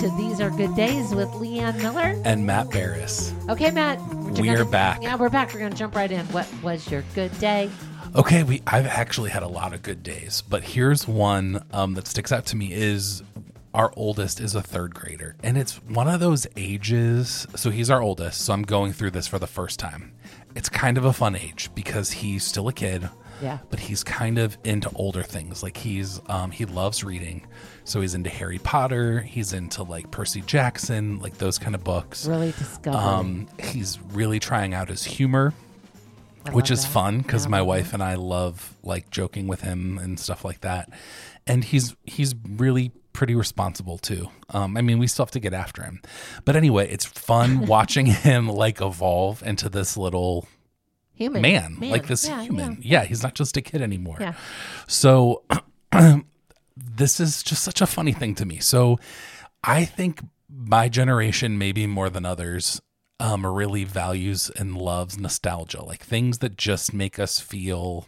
to 0.00 0.08
These 0.16 0.40
Are 0.40 0.48
Good 0.50 0.74
Days 0.74 1.14
with 1.14 1.28
Leanne 1.28 1.76
Miller. 1.82 2.18
and 2.24 2.46
Matt 2.46 2.70
Barris. 2.70 3.34
Okay, 3.50 3.70
Matt. 3.70 4.00
We 4.40 4.48
are 4.48 4.56
gonna- 4.56 4.70
back. 4.70 5.02
Yeah, 5.02 5.16
we're 5.16 5.28
back. 5.28 5.52
We're 5.52 5.60
going 5.60 5.72
to 5.72 5.76
jump 5.76 5.94
right 5.94 6.10
in. 6.10 6.24
What 6.28 6.46
was 6.62 6.90
your 6.90 7.02
good 7.14 7.36
day? 7.38 7.68
Okay, 8.16 8.42
we 8.42 8.62
I've 8.66 8.86
actually 8.86 9.28
had 9.30 9.42
a 9.42 9.48
lot 9.48 9.74
of 9.74 9.82
good 9.82 10.02
days, 10.02 10.42
but 10.48 10.62
here's 10.64 11.06
one 11.06 11.62
um, 11.72 11.94
that 11.94 12.06
sticks 12.06 12.32
out 12.32 12.46
to 12.46 12.56
me 12.56 12.72
is 12.72 13.22
our 13.74 13.92
oldest 13.94 14.40
is 14.40 14.54
a 14.54 14.62
third 14.62 14.94
grader, 14.94 15.36
and 15.42 15.58
it's 15.58 15.76
one 15.84 16.08
of 16.08 16.18
those 16.18 16.46
ages. 16.56 17.46
So 17.54 17.68
he's 17.70 17.90
our 17.90 18.00
oldest, 18.00 18.40
so 18.40 18.52
I'm 18.54 18.62
going 18.62 18.92
through 18.94 19.10
this 19.12 19.26
for 19.26 19.38
the 19.38 19.46
first 19.46 19.78
time. 19.78 20.12
It's 20.56 20.68
kind 20.70 20.96
of 20.98 21.04
a 21.04 21.12
fun 21.12 21.36
age 21.36 21.70
because 21.74 22.10
he's 22.10 22.42
still 22.42 22.66
a 22.68 22.72
kid. 22.72 23.08
Yeah. 23.42 23.58
But 23.70 23.80
he's 23.80 24.04
kind 24.04 24.38
of 24.38 24.56
into 24.64 24.90
older 24.94 25.22
things. 25.22 25.62
Like 25.62 25.76
he's 25.76 26.20
um, 26.28 26.50
he 26.50 26.64
loves 26.64 27.04
reading, 27.04 27.46
so 27.84 28.00
he's 28.00 28.14
into 28.14 28.30
Harry 28.30 28.58
Potter. 28.58 29.20
He's 29.20 29.52
into 29.52 29.82
like 29.82 30.10
Percy 30.10 30.42
Jackson, 30.42 31.18
like 31.20 31.38
those 31.38 31.58
kind 31.58 31.74
of 31.74 31.84
books. 31.84 32.26
Really 32.26 32.52
discovered. 32.52 32.96
Um, 32.98 33.48
he's 33.58 33.98
really 34.12 34.38
trying 34.40 34.74
out 34.74 34.88
his 34.88 35.04
humor 35.04 35.54
I 36.46 36.50
which 36.52 36.70
is 36.70 36.82
that. 36.82 36.90
fun 36.90 37.18
because 37.18 37.44
Yeah, 37.44 37.50
my 37.50 37.62
wife 37.62 37.92
and 37.92 38.02
I 38.02 38.14
love 38.14 38.74
like 38.82 39.10
joking 39.10 39.46
with 39.46 39.60
him 39.60 39.98
and 39.98 40.18
stuff 40.18 40.44
like 40.44 40.60
that. 40.62 40.90
And 41.46 41.64
he's 41.64 41.94
he's 42.04 42.34
really 42.46 42.92
pretty 43.12 43.34
responsible 43.34 43.98
too. 43.98 44.28
Um, 44.50 44.76
I 44.76 44.82
mean, 44.82 44.98
we 44.98 45.06
still 45.06 45.24
have 45.24 45.32
to 45.32 45.40
get 45.40 45.52
after 45.52 45.82
him, 45.82 46.00
but 46.44 46.56
anyway, 46.56 46.88
it's 46.90 47.04
fun 47.04 47.66
watching 47.66 48.06
him 48.06 48.48
like 48.48 48.80
evolve 48.80 49.42
into 49.42 49.68
this 49.68 49.96
little 49.96 50.46
Human. 51.20 51.42
man, 51.42 51.76
like 51.80 52.06
this 52.06 52.26
Yeah, 52.26 52.42
human. 52.42 52.78
yeah. 52.80 53.02
Yeah. 53.02 53.04
he's 53.04 53.22
not 53.22 53.34
just 53.34 53.56
a 53.56 53.60
kid 53.62 53.82
anymore. 53.82 54.16
Yeah. 54.20 54.34
So 54.88 55.44
this 56.76 57.20
is 57.20 57.42
just 57.42 57.62
such 57.62 57.80
a 57.80 57.86
funny 57.86 58.12
thing 58.12 58.34
to 58.36 58.44
me. 58.44 58.58
So 58.58 58.98
I 59.62 59.84
think 59.84 60.20
my 60.48 60.88
generation, 60.88 61.58
maybe 61.58 61.86
more 61.86 62.10
than 62.10 62.24
others, 62.24 62.80
um, 63.18 63.44
really 63.46 63.84
values 63.84 64.50
and 64.56 64.76
loves 64.76 65.18
nostalgia, 65.18 65.84
like 65.84 66.02
things 66.02 66.38
that 66.38 66.56
just 66.56 66.94
make 66.94 67.18
us 67.18 67.38
feel 67.38 68.06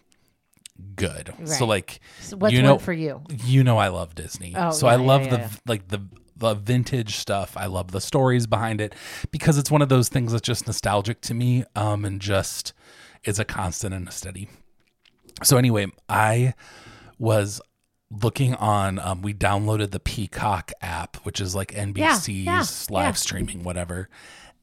good. 0.97 1.35
So 1.45 1.67
like 1.67 2.01
So 2.21 2.37
what's 2.39 2.55
you 2.55 2.63
know, 2.63 2.75
one 2.77 2.79
for 2.81 2.93
you? 2.95 3.23
you 3.45 3.63
know 3.63 3.77
I 3.79 3.89
love 3.89 4.15
Disney. 4.15 4.55
Oh, 4.57 4.71
so 4.71 4.87
yeah, 4.87 4.95
I 4.95 4.97
love 4.97 5.25
yeah, 5.25 5.31
the 5.31 5.39
yeah. 5.39 5.49
like 5.67 5.89
the 5.89 6.01
the 6.37 6.55
vintage 6.55 7.17
stuff. 7.17 7.57
I 7.57 7.67
love 7.67 7.93
the 7.93 8.01
stories 8.01 8.47
behind 8.47 8.81
it 8.81 8.95
because 9.31 9.59
it's 9.59 9.71
one 9.71 9.83
of 9.83 9.89
those 9.89 10.09
things 10.09 10.33
that's 10.33 10.47
just 10.47 10.67
nostalgic 10.67 11.21
to 11.23 11.35
me 11.35 11.65
um 11.77 12.05
and 12.05 12.21
just 12.21 12.73
is 13.25 13.39
a 13.39 13.45
constant 13.45 13.95
and 13.95 14.09
a 14.09 14.11
steady. 14.11 14.49
So 15.43 15.57
anyway, 15.57 15.87
I 16.09 16.55
was 17.19 17.61
looking 18.11 18.55
on 18.55 18.99
um, 18.99 19.23
we 19.23 19.33
downloaded 19.33 19.91
the 19.91 20.01
Peacock 20.01 20.73
app, 20.83 21.17
which 21.25 21.41
is 21.41 21.55
like 21.55 21.73
NBC's 21.73 22.29
yeah, 22.29 22.65
live 22.95 23.05
yeah. 23.05 23.13
streaming 23.13 23.63
whatever. 23.63 24.09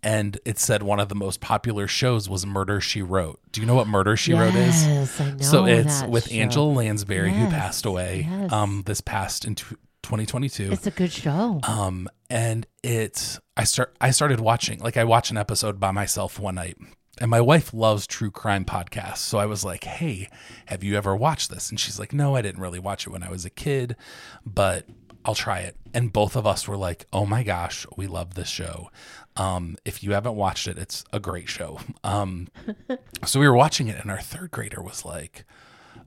And 0.01 0.39
it 0.45 0.57
said 0.59 0.81
one 0.81 1.01
of 1.01 1.09
the 1.09 1.15
most 1.15 1.41
popular 1.41 1.85
shows 1.85 2.29
was 2.29 2.45
Murder 2.45 2.79
She 2.79 3.01
Wrote. 3.01 3.39
Do 3.51 3.59
you 3.59 3.67
know 3.67 3.75
what 3.75 3.87
Murder 3.87 4.15
She 4.15 4.33
Wrote 4.33 4.55
is? 4.55 4.83
I 5.19 5.31
know. 5.31 5.37
So 5.39 5.65
it's 5.65 6.03
with 6.03 6.29
show. 6.29 6.35
Angela 6.35 6.71
Lansbury 6.71 7.31
who 7.31 7.47
passed 7.47 7.85
away 7.85 8.27
yes. 8.29 8.51
um 8.51 8.83
this 8.85 9.01
past 9.01 9.43
in 9.43 9.55
2022. 10.03 10.71
It's 10.71 10.87
a 10.87 10.91
good 10.91 11.11
show. 11.11 11.59
Um 11.63 12.07
and 12.29 12.67
it's 12.83 13.39
I 13.57 13.63
start 13.63 13.95
I 13.99 14.11
started 14.11 14.39
watching 14.39 14.79
like 14.79 14.97
I 14.97 15.03
watched 15.03 15.31
an 15.31 15.37
episode 15.37 15.79
by 15.79 15.91
myself 15.91 16.39
one 16.39 16.55
night. 16.55 16.77
And 17.21 17.29
my 17.29 17.41
wife 17.41 17.73
loves 17.73 18.07
true 18.07 18.31
crime 18.31 18.63
podcasts. 18.63 19.17
So 19.17 19.39
I 19.39 19.45
was 19.45 19.65
like, 19.65 19.83
"Hey, 19.83 20.29
have 20.67 20.85
you 20.85 20.95
ever 20.95 21.13
watched 21.15 21.49
this?" 21.49 21.69
And 21.69 21.77
she's 21.77 21.99
like, 21.99 22.13
"No, 22.13 22.33
I 22.35 22.41
didn't 22.41 22.61
really 22.61 22.79
watch 22.79 23.05
it 23.05 23.09
when 23.09 23.23
I 23.23 23.29
was 23.29 23.43
a 23.43 23.49
kid, 23.49 23.97
but 24.45 24.85
I'll 25.25 25.35
try 25.35 25.59
it." 25.59 25.75
And 25.93 26.13
both 26.13 26.37
of 26.37 26.47
us 26.47 26.65
were 26.65 26.77
like, 26.77 27.07
"Oh 27.11 27.25
my 27.25 27.43
gosh, 27.43 27.85
we 27.97 28.07
love 28.07 28.35
this 28.35 28.47
show." 28.47 28.89
Um, 29.35 29.75
if 29.83 30.01
you 30.01 30.13
haven't 30.13 30.35
watched 30.35 30.65
it, 30.65 30.77
it's 30.77 31.03
a 31.11 31.19
great 31.19 31.49
show. 31.49 31.79
Um, 32.05 32.47
so 33.25 33.41
we 33.41 33.49
were 33.49 33.55
watching 33.55 33.89
it, 33.89 33.99
and 33.99 34.09
our 34.09 34.21
third 34.21 34.51
grader 34.51 34.81
was 34.81 35.03
like, 35.03 35.43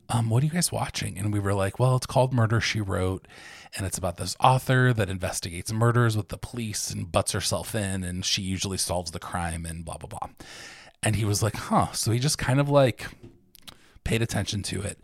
um, 0.08 0.28
what 0.28 0.42
are 0.42 0.46
you 0.46 0.52
guys 0.52 0.70
watching? 0.70 1.18
And 1.18 1.32
we 1.32 1.40
were 1.40 1.54
like, 1.54 1.78
well, 1.78 1.96
it's 1.96 2.06
called 2.06 2.34
Murder 2.34 2.60
She 2.60 2.80
Wrote. 2.80 3.26
And 3.76 3.86
it's 3.86 3.96
about 3.96 4.18
this 4.18 4.36
author 4.38 4.92
that 4.92 5.08
investigates 5.08 5.72
murders 5.72 6.16
with 6.16 6.28
the 6.28 6.36
police 6.36 6.90
and 6.90 7.10
butts 7.10 7.32
herself 7.32 7.74
in. 7.74 8.04
And 8.04 8.24
she 8.24 8.42
usually 8.42 8.76
solves 8.76 9.12
the 9.12 9.18
crime 9.18 9.64
and 9.64 9.84
blah, 9.84 9.96
blah, 9.96 10.08
blah. 10.08 10.28
And 11.02 11.16
he 11.16 11.24
was 11.24 11.42
like, 11.42 11.54
huh. 11.56 11.92
So 11.92 12.12
he 12.12 12.18
just 12.18 12.38
kind 12.38 12.60
of 12.60 12.68
like 12.68 13.06
paid 14.04 14.20
attention 14.20 14.62
to 14.64 14.82
it. 14.82 14.98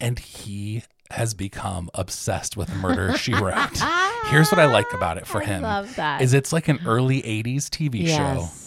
And 0.00 0.18
he 0.18 0.84
has 1.10 1.34
become 1.34 1.88
obsessed 1.94 2.56
with 2.56 2.74
Murder 2.76 3.16
She 3.16 3.32
Wrote. 3.32 3.78
Here's 4.26 4.50
what 4.50 4.58
I 4.58 4.66
like 4.66 4.92
about 4.92 5.18
it 5.18 5.26
for 5.26 5.42
I 5.42 5.46
him. 5.46 5.62
love 5.62 5.94
that. 5.96 6.20
Is 6.20 6.34
it's 6.34 6.52
like 6.52 6.68
an 6.68 6.80
early 6.86 7.22
80s 7.22 7.66
TV 7.68 8.06
show 8.06 8.40
yes. 8.40 8.65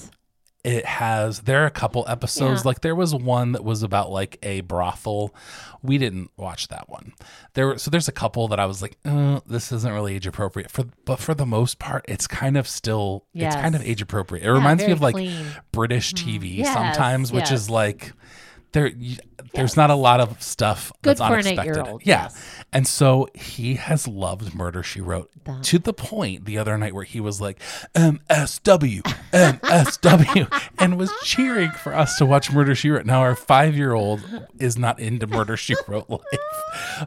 It 0.64 0.86
has 0.86 1.42
there 1.42 1.64
are 1.64 1.66
a 1.66 1.72
couple 1.72 2.04
episodes 2.08 2.62
Yeah. 2.64 2.68
like 2.68 2.82
there 2.82 2.96
was 2.96 3.16
one 3.16 3.54
that 3.54 3.64
was 3.64 3.82
about 3.82 4.12
like 4.12 4.38
a 4.44 4.60
brothel 4.62 5.34
we 5.82 5.98
didn't 5.98 6.32
watch 6.36 6.68
that 6.68 6.90
one 6.90 7.14
there 7.54 7.68
were, 7.68 7.78
so 7.78 7.90
there's 7.90 8.10
a 8.10 8.12
couple 8.12 8.50
that 8.50 8.60
i 8.60 8.66
was 8.66 8.82
like 8.82 8.98
uh, 9.06 9.40
this 9.46 9.72
isn't 9.72 9.94
really 9.94 10.16
age 10.16 10.28
appropriate 10.28 10.70
for 10.70 10.84
but 11.06 11.18
for 11.20 11.34
the 11.34 11.46
most 11.46 11.80
part 11.80 12.04
it's 12.10 12.28
kind 12.28 12.58
of 12.58 12.68
still 12.68 13.26
it's 13.34 13.56
kind 13.56 13.74
of 13.74 13.82
age 13.82 14.02
appropriate 14.02 14.44
it 14.46 14.52
reminds 14.52 14.84
me 14.86 14.92
of 14.92 15.00
like 15.02 15.16
clean. 15.16 15.46
british 15.72 16.14
tv 16.14 16.58
Yes, 16.58 16.74
sometimes 16.74 17.32
which 17.32 17.44
yes. 17.52 17.52
is 17.54 17.70
like 17.70 18.12
there 18.74 18.92
there's 19.54 19.76
not 19.78 19.90
a 19.90 19.96
lot 19.96 20.20
of 20.20 20.42
stuff 20.42 20.92
Good 21.02 21.18
that's 21.18 21.20
for 21.20 21.26
an 21.26 21.32
unexpected 21.46 21.78
eight-year-old, 21.78 22.02
yeah 22.06 22.24
yes. 22.24 22.64
and 22.74 22.88
so 22.88 23.28
he 23.34 23.76
has 23.76 24.08
loved 24.08 24.54
murder 24.56 24.84
she 24.84 25.02
wrote 25.02 25.30
to 25.64 25.80
the 25.80 25.94
point 25.94 26.46
the 26.46 26.58
other 26.58 26.78
night 26.78 26.94
where 26.94 27.04
he 27.04 27.20
was 27.20 27.40
like 27.42 27.60
msw 27.96 29.02
msw 29.34 30.70
and 30.80 30.98
was 30.98 31.12
cheering 31.24 31.72
for 31.72 31.94
us 31.94 32.18
to 32.18 32.26
watch 32.26 32.52
murder 32.52 32.76
she 32.76 32.90
wrote 32.90 33.06
now 33.06 33.22
our 33.22 33.36
five-year-old 33.36 34.22
is 34.60 34.78
not 34.78 35.00
into 35.00 35.28
murder 35.28 35.56
she 35.58 35.76
wrote 35.88 36.10
life 36.10 36.22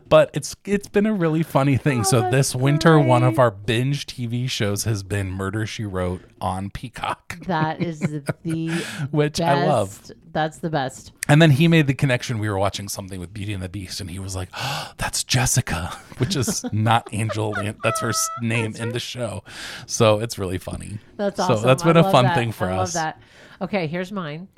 but 0.08 0.30
it's 0.34 0.56
it's 0.64 0.88
been 0.88 1.06
a 1.06 1.12
really 1.12 1.42
funny 1.42 1.76
thing 1.76 2.00
oh, 2.00 2.02
so 2.02 2.18
Oh, 2.22 2.30
that's 2.30 2.52
this 2.52 2.54
winter 2.54 2.98
one 3.00 3.22
of 3.24 3.38
our 3.38 3.50
binge 3.50 4.06
tv 4.06 4.48
shows 4.48 4.84
has 4.84 5.02
been 5.02 5.30
murder 5.30 5.66
she 5.66 5.84
wrote 5.84 6.22
on 6.40 6.70
peacock 6.70 7.38
That 7.46 7.80
is 7.82 8.00
the 8.00 8.68
which 9.10 9.40
i 9.40 9.66
love. 9.66 10.10
That's 10.32 10.58
the 10.58 10.70
best. 10.70 11.12
and 11.28 11.42
then 11.42 11.50
he 11.50 11.68
made 11.68 11.86
the 11.86 11.92
connection. 11.94 12.21
We 12.30 12.48
were 12.48 12.58
watching 12.58 12.88
something 12.88 13.20
with 13.20 13.32
Beauty 13.34 13.52
and 13.52 13.62
the 13.62 13.68
Beast, 13.68 14.00
and 14.00 14.10
he 14.10 14.18
was 14.18 14.36
like, 14.36 14.48
oh, 14.56 14.92
"That's 14.98 15.24
Jessica," 15.24 15.96
which 16.18 16.36
is 16.36 16.64
not 16.72 17.08
Angel. 17.12 17.54
That's 17.82 18.00
her 18.00 18.12
name 18.40 18.74
in 18.76 18.90
the 18.92 19.00
show. 19.00 19.44
So 19.86 20.20
it's 20.20 20.38
really 20.38 20.58
funny. 20.58 20.98
That's 21.16 21.36
so 21.36 21.44
awesome. 21.44 21.66
that's 21.66 21.82
I 21.82 21.86
been 21.86 21.96
a 21.96 22.10
fun 22.10 22.24
that. 22.24 22.36
thing 22.36 22.52
for 22.52 22.68
I 22.68 22.78
us. 22.78 22.94
Love 22.94 23.04
that. 23.04 23.20
Okay, 23.60 23.86
here's 23.86 24.12
mine. 24.12 24.48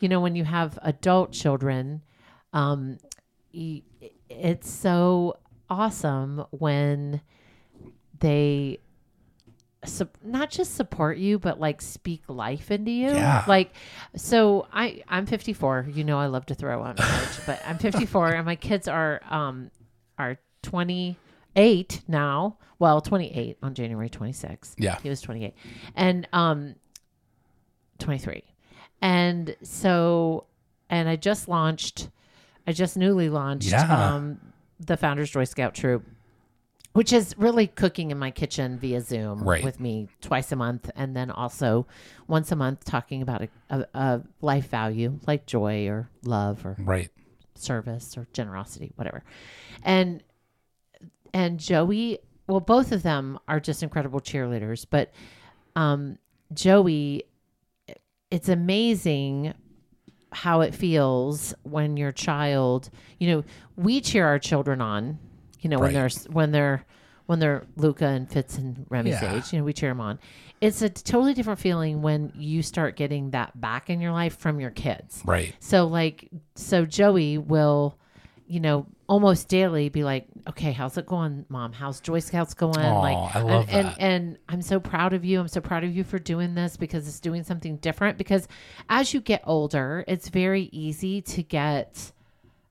You 0.00 0.08
know, 0.08 0.20
when 0.20 0.36
you 0.36 0.44
have 0.44 0.78
adult 0.82 1.32
children, 1.32 2.02
um, 2.52 2.98
it's 3.52 4.70
so 4.70 5.38
awesome 5.68 6.44
when 6.50 7.20
they 8.20 8.78
sup- 9.84 10.18
not 10.24 10.50
just 10.50 10.74
support 10.74 11.18
you, 11.18 11.38
but 11.38 11.60
like 11.60 11.80
speak 11.82 12.22
life 12.28 12.70
into 12.70 12.90
you. 12.90 13.08
Yeah. 13.10 13.44
Like, 13.46 13.72
so 14.16 14.66
I 14.72 15.02
I'm 15.08 15.26
54. 15.26 15.88
You 15.92 16.04
know, 16.04 16.18
I 16.18 16.26
love 16.26 16.46
to 16.46 16.54
throw 16.54 16.82
on 16.82 16.96
my 16.98 17.20
age, 17.22 17.38
but 17.46 17.60
I'm 17.66 17.78
54, 17.78 18.28
and 18.34 18.46
my 18.46 18.56
kids 18.56 18.88
are 18.88 19.20
um 19.28 19.70
are 20.18 20.38
28 20.62 22.02
now. 22.08 22.56
Well, 22.80 23.00
28 23.00 23.58
on 23.62 23.74
January 23.74 24.08
26th. 24.08 24.74
Yeah. 24.78 24.98
He 25.02 25.08
was 25.08 25.20
28. 25.20 25.54
And 25.94 26.28
um 26.32 26.74
23. 27.98 28.42
And 29.02 29.56
so 29.62 30.46
and 30.90 31.08
I 31.08 31.16
just 31.16 31.48
launched 31.48 32.10
I 32.66 32.72
just 32.72 32.96
newly 32.96 33.28
launched 33.28 33.70
Yeah. 33.70 34.14
um 34.14 34.40
the 34.80 34.96
Founders 34.96 35.30
Joy 35.30 35.44
Scout 35.44 35.74
troop 35.74 36.04
which 36.98 37.12
is 37.12 37.32
really 37.38 37.68
cooking 37.68 38.10
in 38.10 38.18
my 38.18 38.32
kitchen 38.32 38.76
via 38.76 39.00
Zoom 39.00 39.40
Right. 39.44 39.62
with 39.62 39.78
me 39.78 40.08
twice 40.20 40.50
a 40.50 40.56
month 40.56 40.90
and 40.96 41.14
then 41.14 41.30
also 41.30 41.86
once 42.26 42.50
a 42.50 42.56
month 42.56 42.84
talking 42.84 43.22
about 43.22 43.42
a, 43.42 43.48
a, 43.70 43.86
a 43.94 44.22
life 44.40 44.68
value 44.68 45.20
like 45.24 45.46
joy 45.46 45.86
or 45.86 46.10
love 46.24 46.66
or 46.66 46.74
Right. 46.80 47.08
service 47.54 48.18
or 48.18 48.26
generosity, 48.32 48.90
whatever. 48.96 49.22
And 49.84 50.24
and 51.32 51.60
Joey, 51.60 52.18
well, 52.48 52.58
both 52.58 52.90
of 52.90 53.04
them 53.04 53.38
are 53.46 53.60
just 53.60 53.84
incredible 53.84 54.18
cheerleaders, 54.20 54.84
but 54.90 55.12
um, 55.76 56.18
Joey, 56.52 57.22
it's 58.32 58.48
amazing 58.48 59.54
how 60.32 60.62
it 60.62 60.74
feels 60.74 61.54
when 61.62 61.96
your 61.96 62.10
child, 62.10 62.90
you 63.20 63.30
know, 63.30 63.44
we 63.76 64.00
cheer 64.00 64.26
our 64.26 64.40
children 64.40 64.80
on, 64.80 65.20
you 65.60 65.70
know, 65.70 65.78
when 65.78 65.92
they're 65.92 66.10
when 66.30 66.50
they're 66.52 66.84
when 67.26 67.38
they're 67.38 67.66
Luca 67.76 68.06
and 68.06 68.30
Fitz 68.30 68.56
and 68.56 68.86
Remy's 68.88 69.20
Yeah. 69.20 69.36
age, 69.36 69.52
you 69.52 69.58
know, 69.58 69.64
we 69.64 69.72
cheer 69.72 69.90
them 69.90 70.00
on. 70.00 70.18
It's 70.60 70.80
a 70.82 70.88
totally 70.88 71.34
different 71.34 71.60
feeling 71.60 72.00
when 72.02 72.32
you 72.34 72.62
start 72.62 72.96
getting 72.96 73.30
that 73.30 73.60
back 73.60 73.90
in 73.90 74.00
your 74.00 74.12
life 74.12 74.36
from 74.38 74.60
your 74.60 74.70
kids. 74.70 75.22
Right. 75.24 75.54
So 75.60 75.86
like 75.86 76.28
so 76.54 76.84
Joey 76.86 77.38
will 77.38 77.98
you 78.48 78.60
know, 78.60 78.86
almost 79.06 79.48
daily 79.48 79.90
be 79.90 80.02
like, 80.02 80.26
okay, 80.48 80.72
how's 80.72 80.96
it 80.96 81.04
going, 81.04 81.44
mom? 81.50 81.72
How's 81.72 82.00
Joy 82.00 82.18
Scouts 82.20 82.54
going? 82.54 82.78
Like, 82.78 83.36
I 83.36 83.42
love 83.42 83.66
and, 83.68 83.88
that. 83.88 84.00
And, 84.00 84.24
and 84.26 84.38
I'm 84.48 84.62
so 84.62 84.80
proud 84.80 85.12
of 85.12 85.22
you. 85.22 85.38
I'm 85.38 85.48
so 85.48 85.60
proud 85.60 85.84
of 85.84 85.94
you 85.94 86.02
for 86.02 86.18
doing 86.18 86.54
this 86.54 86.78
because 86.78 87.06
it's 87.06 87.20
doing 87.20 87.44
something 87.44 87.76
different. 87.76 88.16
Because 88.16 88.48
as 88.88 89.12
you 89.12 89.20
get 89.20 89.42
older, 89.44 90.02
it's 90.08 90.30
very 90.30 90.70
easy 90.72 91.20
to 91.22 91.42
get, 91.42 92.10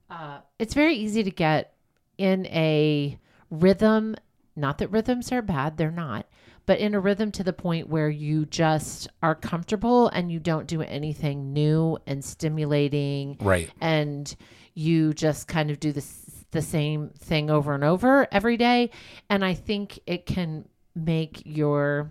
uh, 0.10 0.40
it's 0.58 0.74
very 0.74 0.96
easy 0.96 1.24
to 1.24 1.32
get 1.32 1.74
in 2.18 2.46
a 2.48 3.18
rhythm. 3.50 4.16
Not 4.56 4.80
that 4.80 4.90
rhythms 4.92 5.32
are 5.32 5.42
bad, 5.44 5.78
they're 5.78 5.92
not, 5.92 6.26
but 6.66 6.80
in 6.80 6.96
a 6.96 7.00
rhythm 7.00 7.32
to 7.34 7.44
the 7.44 7.54
point 7.54 7.90
where 7.90 8.10
you 8.10 8.46
just 8.48 9.08
are 9.22 9.36
comfortable 9.36 10.08
and 10.10 10.32
you 10.32 10.40
don't 10.40 10.66
do 10.68 10.82
anything 10.82 11.54
new 11.54 12.00
and 12.08 12.24
stimulating 12.26 13.38
Right. 13.40 13.70
and 13.80 14.36
you 14.74 15.14
just 15.14 15.48
kind 15.48 15.70
of 15.72 15.80
do 15.80 15.92
this 15.92 16.24
the 16.52 16.62
same 16.62 17.10
thing 17.20 17.50
over 17.50 17.76
and 17.76 17.84
over 17.84 18.26
every 18.32 18.56
day 18.58 18.90
and 19.30 19.44
i 19.44 19.54
think 19.54 20.00
it 20.08 20.26
can 20.26 20.66
make 20.96 21.42
your 21.46 22.10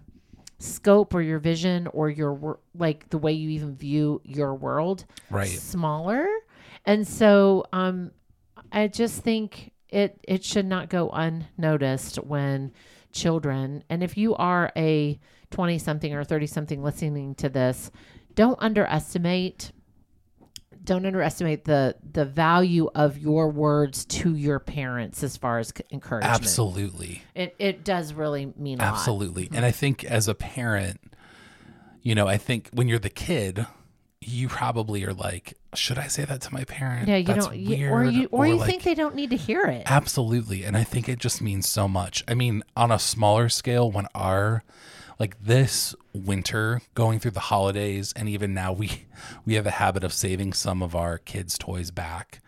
scope 0.59 1.15
or 1.15 1.23
your 1.23 1.39
vision 1.39 1.87
or 1.89 2.11
your 2.11 2.59
like 2.77 3.09
the 3.09 3.17
way 3.19 3.33
you 3.33 3.49
even 3.51 3.75
view 3.75 4.21
your 4.25 4.55
world 4.55 5.05
Right. 5.31 5.49
smaller 5.49 6.29
and 6.85 7.09
so 7.09 7.65
um 7.73 8.11
i 8.71 8.89
just 8.89 9.23
think 9.23 9.73
it 9.89 10.19
it 10.27 10.45
should 10.45 10.67
not 10.67 10.89
go 10.89 11.11
unnoticed 11.11 12.17
when 12.17 12.73
children 13.13 13.83
and 13.89 14.03
if 14.03 14.17
you 14.17 14.35
are 14.35 14.71
a 14.77 15.19
20 15.51 15.79
something 15.79 16.13
or 16.15 16.25
30 16.25 16.47
something 16.47 16.83
listening 16.83 17.35
to 17.35 17.49
this 17.49 17.91
don't 18.35 18.59
underestimate 18.61 19.73
don't 20.85 21.05
underestimate 21.05 21.65
the 21.65 21.97
the 22.13 22.25
value 22.25 22.89
of 22.95 23.19
your 23.19 23.49
words 23.49 24.05
to 24.05 24.35
your 24.35 24.59
parents 24.59 25.23
as 25.23 25.37
far 25.37 25.59
as 25.59 25.73
encouragement 25.91 26.35
Absolutely. 26.35 27.23
it 27.35 27.55
it 27.59 27.85
does 27.85 28.13
really 28.13 28.53
mean 28.57 28.81
a 28.81 28.85
lot 28.85 28.95
Absolutely. 28.95 29.49
And 29.53 29.65
I 29.65 29.73
think 29.73 30.05
as 30.05 30.29
a 30.29 30.35
parent, 30.35 31.01
you 32.03 32.15
know, 32.15 32.27
I 32.29 32.37
think 32.37 32.71
when 32.73 32.89
you're 32.89 32.99
the 32.99 33.11
kid, 33.11 33.67
you 34.27 34.49
probably 34.49 35.05
are 35.05 35.13
like, 35.15 35.55
should 35.75 35.99
I 35.99 36.09
say 36.09 36.25
that 36.25 36.41
to 36.43 36.53
my 36.53 36.65
parent? 36.65 37.09
yeah 37.09 37.17
you 37.17 37.25
That's 37.25 37.47
don't 37.47 37.57
you, 37.57 37.89
or 37.89 38.01
weird," 38.03 38.15
you 38.15 38.29
or, 38.31 38.47
you 38.47 38.57
like- 38.57 38.69
think 38.69 38.83
they 38.83 38.95
don't 38.95 39.15
need 39.15 39.31
to 39.31 39.37
hear 39.37 39.63
it 39.67 39.83
Absolutely. 39.87 40.65
And 40.65 40.77
I 40.77 40.85
think 40.85 41.09
it 41.09 41.19
just 41.19 41.41
means 41.41 41.69
so 41.69 41.87
much. 41.89 42.25
I 42.27 42.35
mean, 42.35 42.63
on 42.77 42.91
a 42.91 42.99
smaller 42.99 43.49
scale, 43.49 43.91
when 43.91 44.07
our 44.15 44.65
like 45.19 45.43
this 45.43 45.95
winter 46.13 46.83
going 46.95 47.19
through 47.21 47.31
the 47.31 47.41
holidays 47.41 48.13
and 48.17 48.29
even 48.29 48.53
now 48.53 48.73
we 48.73 49.07
we 49.47 49.55
have 49.55 49.67
a 49.67 49.71
habit 49.73 50.05
of 50.05 50.13
saving 50.13 50.53
some 50.53 50.83
of 50.83 50.95
our 50.95 51.19
kids 51.19 51.57
toys 51.57 51.91
back 51.91 52.41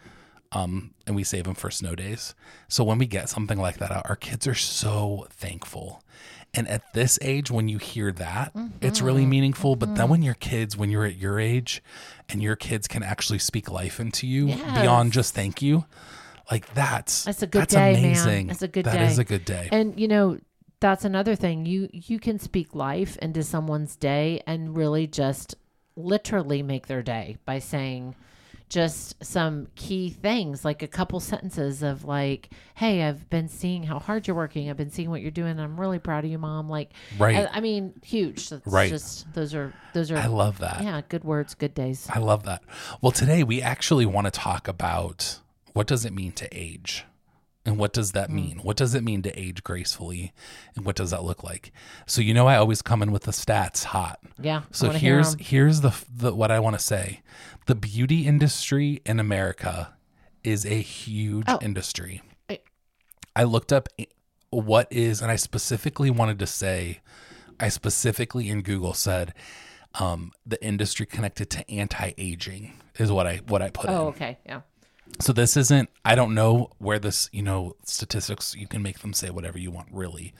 um 0.52 0.94
and 1.06 1.14
we 1.14 1.22
save 1.24 1.44
them 1.44 1.54
for 1.54 1.70
snow 1.70 1.94
days 1.94 2.34
so 2.68 2.82
when 2.82 2.98
we 2.98 3.06
get 3.06 3.28
something 3.28 3.58
like 3.58 3.76
that 3.78 3.90
out 3.90 4.08
our 4.08 4.16
kids 4.16 4.46
are 4.46 4.54
so 4.54 5.26
thankful 5.30 6.02
and 6.54 6.66
at 6.68 6.82
this 6.94 7.18
age 7.20 7.50
when 7.50 7.68
you 7.68 7.76
hear 7.78 8.10
that 8.12 8.52
it's 8.80 9.02
really 9.02 9.20
Mm-hmm. 9.22 9.30
meaningful 9.30 9.76
but 9.76 9.94
then 9.94 10.08
when 10.08 10.22
your 10.22 10.34
kids 10.34 10.76
when 10.76 10.90
you're 10.90 11.04
at 11.04 11.16
your 11.16 11.38
age 11.38 11.82
and 12.30 12.42
your 12.42 12.56
kids 12.56 12.88
can 12.88 13.02
actually 13.02 13.38
speak 13.38 13.70
life 13.70 14.00
into 14.00 14.26
you 14.26 14.46
Yes. 14.48 14.80
beyond 14.80 15.12
just 15.12 15.34
thank 15.34 15.60
you 15.60 15.84
like 16.50 16.72
that's 16.72 17.24
That's 17.24 17.42
a 17.42 17.46
good 17.46 17.62
that's 17.62 17.74
day, 17.74 17.92
man. 18.00 18.46
That's 18.46 18.62
a 18.62 18.68
good 18.68 18.86
That 18.86 18.94
day. 18.96 19.06
is 19.06 19.18
a 19.18 19.24
good 19.24 19.44
day. 19.44 19.68
And 19.70 20.00
you 20.00 20.08
know, 20.08 20.38
that's 20.80 21.04
another 21.04 21.34
thing. 21.36 21.66
You 21.66 21.90
you 21.92 22.18
can 22.18 22.38
speak 22.38 22.74
life 22.74 23.18
into 23.18 23.42
someone's 23.42 23.96
day 23.96 24.40
and 24.46 24.74
really 24.74 25.06
just 25.06 25.56
literally 25.94 26.62
make 26.62 26.86
their 26.86 27.02
day 27.02 27.36
by 27.44 27.58
saying 27.58 28.14
just 28.68 29.22
some 29.24 29.66
key 29.76 30.10
things 30.10 30.64
like 30.64 30.82
a 30.82 30.86
couple 30.86 31.18
sentences 31.20 31.82
of 31.82 32.04
like 32.04 32.50
hey 32.74 33.02
i've 33.02 33.28
been 33.30 33.48
seeing 33.48 33.82
how 33.82 33.98
hard 33.98 34.26
you're 34.26 34.36
working 34.36 34.68
i've 34.68 34.76
been 34.76 34.90
seeing 34.90 35.08
what 35.10 35.22
you're 35.22 35.30
doing 35.30 35.58
i'm 35.58 35.80
really 35.80 35.98
proud 35.98 36.24
of 36.24 36.30
you 36.30 36.38
mom 36.38 36.68
like 36.68 36.90
Right. 37.18 37.36
I, 37.52 37.58
I 37.58 37.60
mean 37.60 37.94
huge 38.04 38.48
That's 38.50 38.66
Right. 38.66 38.90
just 38.90 39.32
those 39.32 39.54
are 39.54 39.72
those 39.94 40.10
are 40.10 40.16
I 40.16 40.26
love 40.26 40.58
that. 40.58 40.82
yeah 40.82 41.00
good 41.08 41.24
words 41.24 41.54
good 41.54 41.74
days 41.74 42.06
I 42.10 42.18
love 42.18 42.42
that. 42.44 42.62
Well, 43.00 43.12
today 43.12 43.42
we 43.42 43.62
actually 43.62 44.06
want 44.06 44.26
to 44.26 44.30
talk 44.30 44.68
about 44.68 45.38
what 45.72 45.86
does 45.86 46.04
it 46.04 46.12
mean 46.12 46.32
to 46.32 46.48
age? 46.52 47.04
And 47.68 47.76
what 47.78 47.92
does 47.92 48.10
Mm. 48.10 48.14
that 48.14 48.30
mean? 48.30 48.58
What 48.62 48.78
does 48.78 48.94
it 48.94 49.04
mean 49.04 49.20
to 49.22 49.38
age 49.38 49.62
gracefully? 49.62 50.32
And 50.74 50.86
what 50.86 50.96
does 50.96 51.10
that 51.10 51.22
look 51.22 51.44
like? 51.44 51.70
So 52.06 52.22
you 52.22 52.32
know 52.32 52.46
I 52.48 52.56
always 52.56 52.80
come 52.80 53.02
in 53.02 53.12
with 53.12 53.24
the 53.24 53.30
stats 53.32 53.84
hot. 53.84 54.18
yeah 54.40 54.62
So 54.72 54.88
here's 54.90 55.34
here's 55.38 55.82
the, 55.82 55.92
the 56.10 56.34
what 56.34 56.50
I 56.50 56.60
want 56.60 56.78
to 56.78 56.82
say. 56.84 57.20
The 57.66 57.74
beauty 57.74 58.26
industry 58.26 59.02
in 59.04 59.20
America 59.20 59.92
is 60.42 60.64
a 60.64 60.80
huge 60.80 61.44
Oh. 61.48 61.58
industry. 61.60 62.22
I- 62.48 62.60
I 63.36 63.44
looked 63.44 63.70
up 63.72 63.88
what 64.50 64.88
is, 64.90 65.20
and 65.20 65.30
I 65.30 65.36
specifically 65.36 66.10
wanted 66.10 66.38
to 66.38 66.46
say, 66.46 67.00
I 67.60 67.68
specifically 67.68 68.48
in 68.48 68.62
Google 68.62 68.94
said, 68.94 69.34
um, 69.96 70.32
the 70.46 70.62
industry 70.64 71.04
connected 71.04 71.50
to 71.50 71.70
anti-aging 71.70 72.80
is 72.98 73.12
what 73.12 73.26
I 73.26 73.36
what 73.46 73.60
I 73.60 73.68
put 73.68 73.90
in. 73.90 73.94
oh 73.96 74.06
okay 74.08 74.38
yeah 74.46 74.62
So 75.20 75.32
this 75.32 75.56
isn't 75.56 75.88
I 76.04 76.14
don't 76.14 76.34
know 76.34 76.70
where 76.78 76.98
this, 76.98 77.28
you 77.32 77.42
know, 77.42 77.74
statistics 77.84 78.54
you 78.54 78.66
can 78.66 78.82
make 78.82 79.00
them 79.00 79.12
say 79.12 79.30
whatever 79.30 79.58
you 79.58 79.70
want 79.70 79.88
really. 79.92 80.32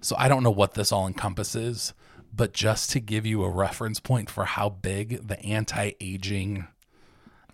So 0.00 0.16
I 0.18 0.28
don't 0.28 0.42
know 0.42 0.50
what 0.50 0.74
this 0.74 0.92
all 0.92 1.06
encompasses, 1.06 1.94
but 2.34 2.52
just 2.52 2.90
to 2.90 3.00
give 3.00 3.24
you 3.24 3.44
a 3.44 3.50
reference 3.50 4.00
point 4.00 4.28
for 4.28 4.44
how 4.44 4.68
big 4.68 5.26
the 5.28 5.38
anti-aging 5.40 6.66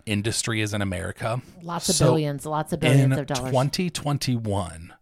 industry 0.05 0.61
is 0.61 0.73
in 0.73 0.81
America. 0.81 1.41
lots 1.61 1.87
of 1.89 1.95
So 1.95 2.05
billions 2.05 2.45
lots 2.45 2.73
of 2.73 2.79
billions 2.79 3.15
of 3.17 3.27
dollars 3.27 3.51
2021 3.51 4.93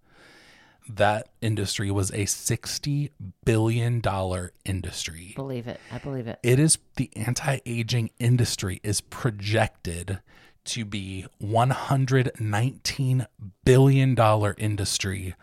that 0.89 1.29
industry 1.41 1.91
was 1.91 2.11
a 2.11 2.25
60 2.25 3.11
billion 3.45 4.00
dollar 4.01 4.51
industry. 4.65 5.33
believe 5.35 5.67
it 5.67 5.79
i 5.91 5.97
believe 5.97 6.27
it 6.27 6.39
It 6.43 6.59
is 6.59 6.77
the 6.97 7.09
anti-aging 7.15 8.09
industry 8.19 8.79
is 8.83 9.00
projected 9.01 10.19
to 10.67 10.85
be 10.85 11.25
119 11.39 13.27
billion 13.65 14.15
dollar 14.15 14.55
industry 14.57 15.35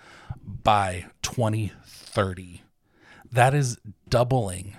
by 0.42 1.06
2030. 1.22 2.62
That 3.30 3.54
is 3.54 3.78
doubling 4.08 4.76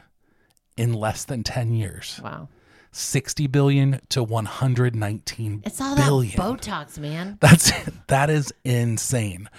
in 0.77 0.93
less 0.93 1.25
than 1.25 1.43
10 1.43 1.73
years. 1.73 2.19
wow 2.23 2.47
60 2.91 3.47
billion 3.47 3.99
to 4.07 4.23
119 4.23 5.63
it's 5.65 5.81
all 5.81 5.97
billion. 5.97 6.37
that 6.37 6.41
botox 6.41 6.97
man 6.97 7.37
That's 7.41 7.71
that 8.07 8.29
is 8.29 8.53
insane. 8.63 9.49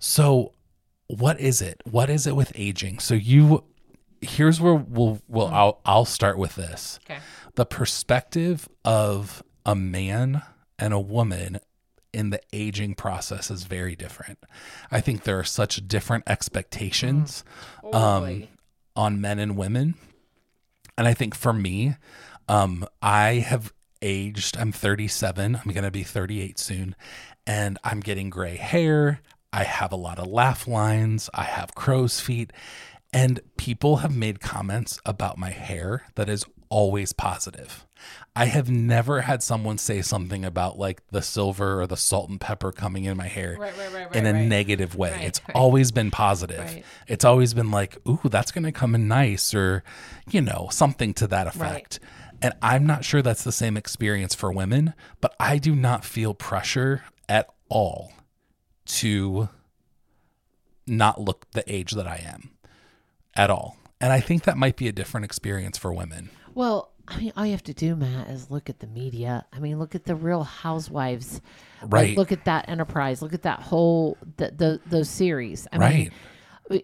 So 0.00 0.52
what 1.06 1.38
is 1.38 1.62
it? 1.62 1.80
What 1.84 2.10
is 2.10 2.26
it 2.26 2.34
with 2.34 2.50
aging? 2.56 2.98
So 2.98 3.14
you 3.14 3.62
here's 4.20 4.60
where 4.60 4.74
we'll 4.74 5.20
we'll 5.28 5.48
hmm. 5.48 5.54
I'll 5.54 5.80
I'll 5.84 6.04
start 6.04 6.38
with 6.38 6.56
this. 6.56 6.98
okay 7.06 7.20
The 7.54 7.66
perspective 7.66 8.68
of 8.84 9.44
a 9.64 9.74
man 9.74 10.42
and 10.78 10.92
a 10.92 11.00
woman 11.00 11.60
in 12.12 12.30
the 12.30 12.40
aging 12.52 12.94
process 12.94 13.50
is 13.50 13.64
very 13.64 13.96
different. 13.96 14.38
I 14.90 15.00
think 15.00 15.24
there 15.24 15.38
are 15.38 15.44
such 15.44 15.86
different 15.88 16.24
expectations 16.26 17.44
um, 17.92 18.48
on 18.94 19.20
men 19.20 19.38
and 19.38 19.56
women. 19.56 19.94
And 20.98 21.08
I 21.08 21.14
think 21.14 21.34
for 21.34 21.52
me, 21.52 21.96
um, 22.48 22.86
I 23.00 23.34
have 23.34 23.72
aged. 24.02 24.58
I'm 24.58 24.72
37. 24.72 25.56
I'm 25.56 25.72
going 25.72 25.84
to 25.84 25.90
be 25.90 26.02
38 26.02 26.58
soon. 26.58 26.94
And 27.46 27.78
I'm 27.82 28.00
getting 28.00 28.28
gray 28.28 28.56
hair. 28.56 29.20
I 29.52 29.64
have 29.64 29.92
a 29.92 29.96
lot 29.96 30.18
of 30.18 30.26
laugh 30.26 30.66
lines. 30.68 31.30
I 31.32 31.44
have 31.44 31.74
crow's 31.74 32.20
feet. 32.20 32.52
And 33.12 33.40
people 33.56 33.96
have 33.96 34.16
made 34.16 34.40
comments 34.40 34.98
about 35.04 35.38
my 35.38 35.50
hair 35.50 36.06
that 36.14 36.28
is 36.28 36.44
always 36.72 37.12
positive. 37.12 37.86
I 38.34 38.46
have 38.46 38.70
never 38.70 39.20
had 39.20 39.42
someone 39.42 39.76
say 39.76 40.00
something 40.00 40.42
about 40.42 40.78
like 40.78 41.02
the 41.10 41.20
silver 41.20 41.82
or 41.82 41.86
the 41.86 41.98
salt 41.98 42.30
and 42.30 42.40
pepper 42.40 42.72
coming 42.72 43.04
in 43.04 43.14
my 43.18 43.28
hair 43.28 43.58
Right, 43.60 43.76
right, 43.76 43.92
right, 43.92 44.16
in 44.16 44.24
a 44.24 44.32
negative 44.32 44.96
way. 44.96 45.20
It's 45.22 45.42
always 45.54 45.92
been 45.92 46.10
positive. 46.10 46.82
It's 47.06 47.26
always 47.26 47.52
been 47.52 47.70
like, 47.70 47.98
ooh, 48.08 48.20
that's 48.24 48.50
going 48.50 48.64
to 48.64 48.72
come 48.72 48.94
in 48.94 49.06
nice 49.06 49.52
or, 49.52 49.84
you 50.30 50.40
know, 50.40 50.68
something 50.70 51.12
to 51.14 51.26
that 51.26 51.46
effect. 51.46 52.00
And 52.40 52.54
I'm 52.62 52.86
not 52.86 53.04
sure 53.04 53.20
that's 53.20 53.44
the 53.44 53.52
same 53.52 53.76
experience 53.76 54.34
for 54.34 54.50
women, 54.50 54.94
but 55.20 55.36
I 55.38 55.58
do 55.58 55.76
not 55.76 56.06
feel 56.06 56.32
pressure 56.32 57.04
at 57.28 57.50
all 57.68 58.12
to 58.86 59.50
not 60.86 61.20
look 61.20 61.50
the 61.52 61.70
age 61.72 61.92
that 61.92 62.08
I 62.08 62.16
am 62.26 62.50
at 63.36 63.50
all. 63.50 63.76
And 64.00 64.10
I 64.10 64.20
think 64.20 64.44
that 64.44 64.56
might 64.56 64.76
be 64.76 64.88
a 64.88 64.92
different 64.92 65.24
experience 65.26 65.76
for 65.78 65.92
women. 65.92 66.30
Well, 66.54 66.90
I 67.08 67.18
mean, 67.18 67.32
all 67.36 67.44
you 67.44 67.52
have 67.52 67.64
to 67.64 67.74
do, 67.74 67.96
Matt, 67.96 68.28
is 68.28 68.50
look 68.50 68.70
at 68.70 68.78
the 68.78 68.86
media. 68.86 69.44
I 69.52 69.58
mean, 69.58 69.78
look 69.78 69.94
at 69.94 70.04
the 70.04 70.14
Real 70.14 70.42
Housewives. 70.44 71.40
Like, 71.82 71.92
Right. 71.92 72.16
look 72.16 72.30
at 72.32 72.44
that 72.44 72.68
Enterprise. 72.68 73.22
Look 73.22 73.34
at 73.34 73.42
that 73.42 73.60
whole 73.60 74.16
the, 74.36 74.52
the 74.56 74.80
those 74.86 75.08
series. 75.08 75.66
I 75.72 75.78
right. 75.78 76.12
mean, 76.70 76.82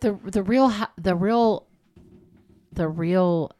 the 0.00 0.12
the 0.24 0.42
real 0.42 0.72
the 0.98 1.14
real 1.14 1.66
the 2.72 2.88
real 2.88 3.52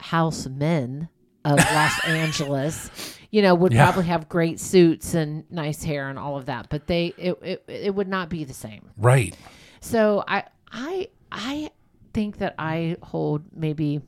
house 0.00 0.46
men 0.46 1.08
of 1.44 1.58
Los 1.58 2.04
Angeles. 2.06 3.18
you 3.30 3.42
know, 3.42 3.54
would 3.54 3.72
Yeah. 3.72 3.84
probably 3.86 4.04
have 4.08 4.28
great 4.28 4.60
suits 4.60 5.14
and 5.14 5.44
nice 5.50 5.82
hair 5.82 6.08
and 6.08 6.18
all 6.18 6.36
of 6.36 6.46
that, 6.46 6.68
but 6.68 6.86
they 6.86 7.12
it, 7.18 7.38
it 7.42 7.64
it 7.68 7.94
would 7.94 8.08
not 8.08 8.28
be 8.28 8.44
the 8.44 8.54
same. 8.54 8.90
Right. 8.96 9.36
So 9.80 10.22
I 10.28 10.44
I 10.70 11.08
I 11.32 11.70
think 12.12 12.38
that 12.38 12.54
I 12.58 12.96
hold 13.02 13.42
maybe 13.54 14.00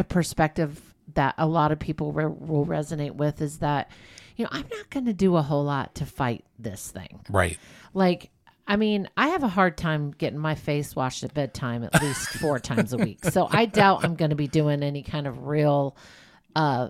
a 0.00 0.04
perspective 0.04 0.80
that 1.14 1.34
a 1.38 1.46
lot 1.46 1.72
of 1.72 1.78
people 1.78 2.12
re- 2.12 2.26
will 2.26 2.66
resonate 2.66 3.14
with 3.14 3.40
is 3.40 3.58
that 3.58 3.90
you 4.36 4.44
know 4.44 4.50
I'm 4.52 4.66
not 4.70 4.90
going 4.90 5.06
to 5.06 5.12
do 5.12 5.36
a 5.36 5.42
whole 5.42 5.64
lot 5.64 5.94
to 5.96 6.06
fight 6.06 6.44
this 6.58 6.90
thing. 6.90 7.20
Right. 7.28 7.58
Like 7.94 8.30
I 8.66 8.76
mean, 8.76 9.08
I 9.16 9.28
have 9.28 9.42
a 9.42 9.48
hard 9.48 9.76
time 9.76 10.12
getting 10.12 10.38
my 10.38 10.54
face 10.54 10.94
washed 10.94 11.24
at 11.24 11.34
bedtime 11.34 11.82
at 11.82 12.00
least 12.00 12.28
four 12.40 12.58
times 12.60 12.92
a 12.92 12.98
week. 12.98 13.24
So 13.24 13.48
I 13.50 13.66
doubt 13.66 14.04
I'm 14.04 14.14
going 14.14 14.30
to 14.30 14.36
be 14.36 14.46
doing 14.46 14.82
any 14.82 15.02
kind 15.02 15.26
of 15.26 15.46
real 15.46 15.96
uh 16.56 16.88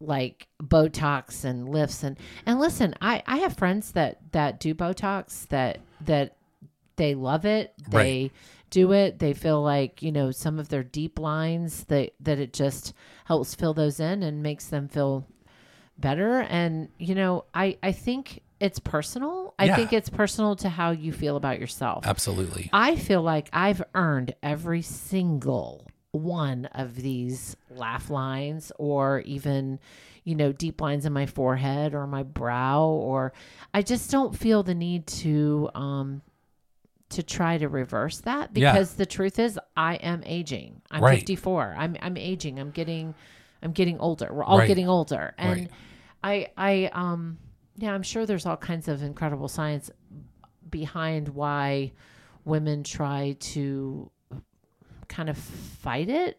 like 0.00 0.46
botox 0.62 1.44
and 1.44 1.68
lifts 1.68 2.02
and 2.02 2.18
and 2.46 2.58
listen 2.58 2.94
i 3.02 3.22
i 3.26 3.36
have 3.38 3.54
friends 3.54 3.92
that 3.92 4.16
that 4.32 4.58
do 4.58 4.74
botox 4.74 5.46
that 5.48 5.78
that 6.00 6.36
they 6.96 7.14
love 7.14 7.44
it 7.44 7.74
they 7.90 7.96
Right. 7.98 8.32
Do 8.70 8.92
it 8.92 9.18
they 9.18 9.32
feel 9.32 9.62
like 9.62 10.02
you 10.02 10.12
know 10.12 10.30
some 10.30 10.58
of 10.58 10.68
their 10.68 10.82
deep 10.82 11.18
lines 11.18 11.84
that 11.84 12.12
that 12.20 12.38
it 12.38 12.52
just 12.52 12.92
helps 13.24 13.54
fill 13.54 13.74
those 13.74 14.00
in 14.00 14.22
and 14.22 14.42
makes 14.42 14.66
them 14.66 14.88
feel 14.88 15.26
better 15.98 16.40
and 16.48 16.88
you 16.98 17.14
know 17.14 17.44
i 17.52 17.76
i 17.82 17.92
think 17.92 18.40
it's 18.58 18.78
personal 18.78 19.54
i 19.58 19.66
Yeah. 19.66 19.76
think 19.76 19.92
it's 19.92 20.08
personal 20.08 20.56
to 20.56 20.68
how 20.68 20.90
you 20.92 21.12
feel 21.12 21.36
about 21.36 21.58
yourself 21.60 22.06
Absolutely. 22.06 22.70
I 22.72 22.96
feel 22.96 23.22
like 23.22 23.48
I've 23.52 23.82
earned 23.94 24.34
every 24.42 24.82
single 24.82 25.86
one 26.12 26.66
of 26.66 26.94
these 26.96 27.56
laugh 27.70 28.10
lines 28.10 28.72
or 28.78 29.20
even, 29.20 29.78
you 30.24 30.34
know, 30.34 30.50
deep 30.52 30.80
lines 30.80 31.06
in 31.06 31.12
my 31.12 31.26
forehead 31.26 31.94
or 31.94 32.06
my 32.06 32.22
brow 32.24 32.84
or 32.86 33.32
I 33.72 33.82
just 33.82 34.10
don't 34.10 34.36
feel 34.36 34.62
the 34.62 34.74
need 34.74 35.06
to 35.06 35.70
um 35.74 36.22
to 37.10 37.22
try 37.22 37.58
to 37.58 37.68
reverse 37.68 38.18
that 38.20 38.50
Yeah. 38.54 38.72
because 38.72 38.94
the 38.94 39.06
truth 39.06 39.38
is 39.38 39.58
I 39.76 39.96
am 39.96 40.22
aging. 40.24 40.80
I'm 40.90 41.02
Right. 41.02 41.18
54. 41.18 41.74
I'm 41.78 41.96
I'm 42.00 42.16
aging. 42.16 42.58
I'm 42.58 42.70
getting 42.70 43.14
I'm 43.62 43.72
getting 43.72 43.98
older. 44.00 44.32
We're 44.32 44.44
all 44.44 44.58
Right. 44.58 44.66
getting 44.68 44.88
older. 44.88 45.34
And 45.38 45.60
Right. 45.60 45.70
I 46.22 46.48
I 46.56 46.90
um 46.92 47.38
yeah, 47.76 47.92
I'm 47.92 48.02
sure 48.02 48.26
there's 48.26 48.46
all 48.46 48.56
kinds 48.56 48.88
of 48.88 49.02
incredible 49.02 49.48
science 49.48 49.90
behind 50.68 51.28
why 51.30 51.92
women 52.44 52.84
try 52.84 53.36
to 53.40 54.10
kind 55.08 55.28
of 55.28 55.36
fight 55.36 56.08
it, 56.08 56.38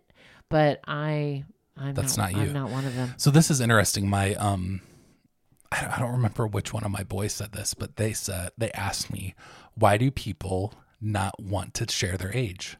but 0.50 0.80
I 0.88 1.44
I'm 1.78 1.94
That's 1.96 2.16
not, 2.18 2.32
not 2.32 2.42
you. 2.42 2.48
I'm 2.48 2.54
not 2.54 2.70
one 2.70 2.86
of 2.86 2.96
them. 2.96 3.13
So 3.18 3.32
this 3.32 3.50
is 3.50 3.60
interesting. 3.60 4.10
My 4.10 4.36
um, 4.36 4.82
I 5.72 5.98
don't 6.00 6.12
remember 6.12 6.46
which 6.48 6.74
one 6.74 6.84
of 6.84 6.92
my 6.92 7.04
boys 7.04 7.34
said 7.34 7.54
this, 7.54 7.74
but 7.74 7.96
they 7.96 8.13
said 8.13 8.51
they 8.58 8.72
asked 8.72 9.12
me, 9.12 9.36
why 9.75 9.98
do 9.98 10.12
people 10.12 10.74
not 11.00 11.42
want 11.42 11.74
to 11.75 11.92
share 11.92 12.18
their 12.18 12.36
age? 12.36 12.78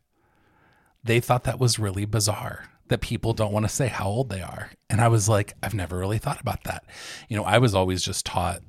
They 1.03 1.19
thought 1.19 1.43
that 1.45 1.60
was 1.60 1.79
really 1.79 2.05
bizarre 2.05 2.65
that 2.89 3.01
people 3.01 3.33
don't 3.33 3.53
want 3.53 3.65
to 3.65 3.74
say 3.74 3.88
how 3.88 4.07
old 4.07 4.29
they 4.29 4.41
are, 4.41 4.71
and 4.89 5.00
I 5.00 5.07
was 5.07 5.29
like, 5.29 5.53
I've 5.63 5.74
never 5.74 5.98
really 5.98 6.17
thought 6.17 6.41
about 6.41 6.65
that. 6.65 6.83
You 7.29 7.38
know, 7.38 7.43
I 7.43 7.57
was 7.57 7.74
always 7.74 8.03
just 8.03 8.25
taught 8.25 8.62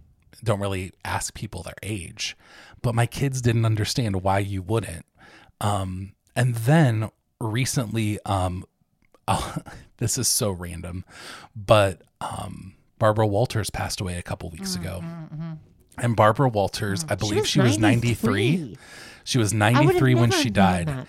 don't 0.45 0.61
really 0.61 0.93
ask 1.05 1.35
people 1.35 1.63
their 1.63 1.75
age, 1.83 2.37
but 2.83 2.95
my 2.95 3.07
kids 3.07 3.41
didn't 3.41 3.65
understand 3.65 4.23
why 4.23 4.39
you 4.41 4.63
wouldn't. 4.63 5.07
Um, 5.61 6.15
and 6.35 6.55
then 6.55 7.11
recently, 7.41 8.19
um, 8.27 8.65
this 9.99 10.19
is 10.19 10.29
so 10.29 10.51
random, 10.51 11.05
but 11.55 12.03
um, 12.21 12.75
Barbara 12.99 13.27
Walters 13.27 13.71
passed 13.71 14.01
away 14.01 14.19
a 14.19 14.23
couple 14.23 14.51
weeks 14.51 14.75
ago. 14.75 15.03
And 16.03 16.17
Barbara 16.17 16.49
Walters, 16.49 17.05
I 17.09 17.15
believe 17.15 17.47
she 17.47 17.61
was 17.61 17.79
93. 17.79 18.77
She 19.25 19.39
was 19.39 19.55
I 19.55 19.71
would've 19.71 19.87
93 19.87 20.15
when 20.17 20.31
she 20.33 20.51
died. 20.51 21.07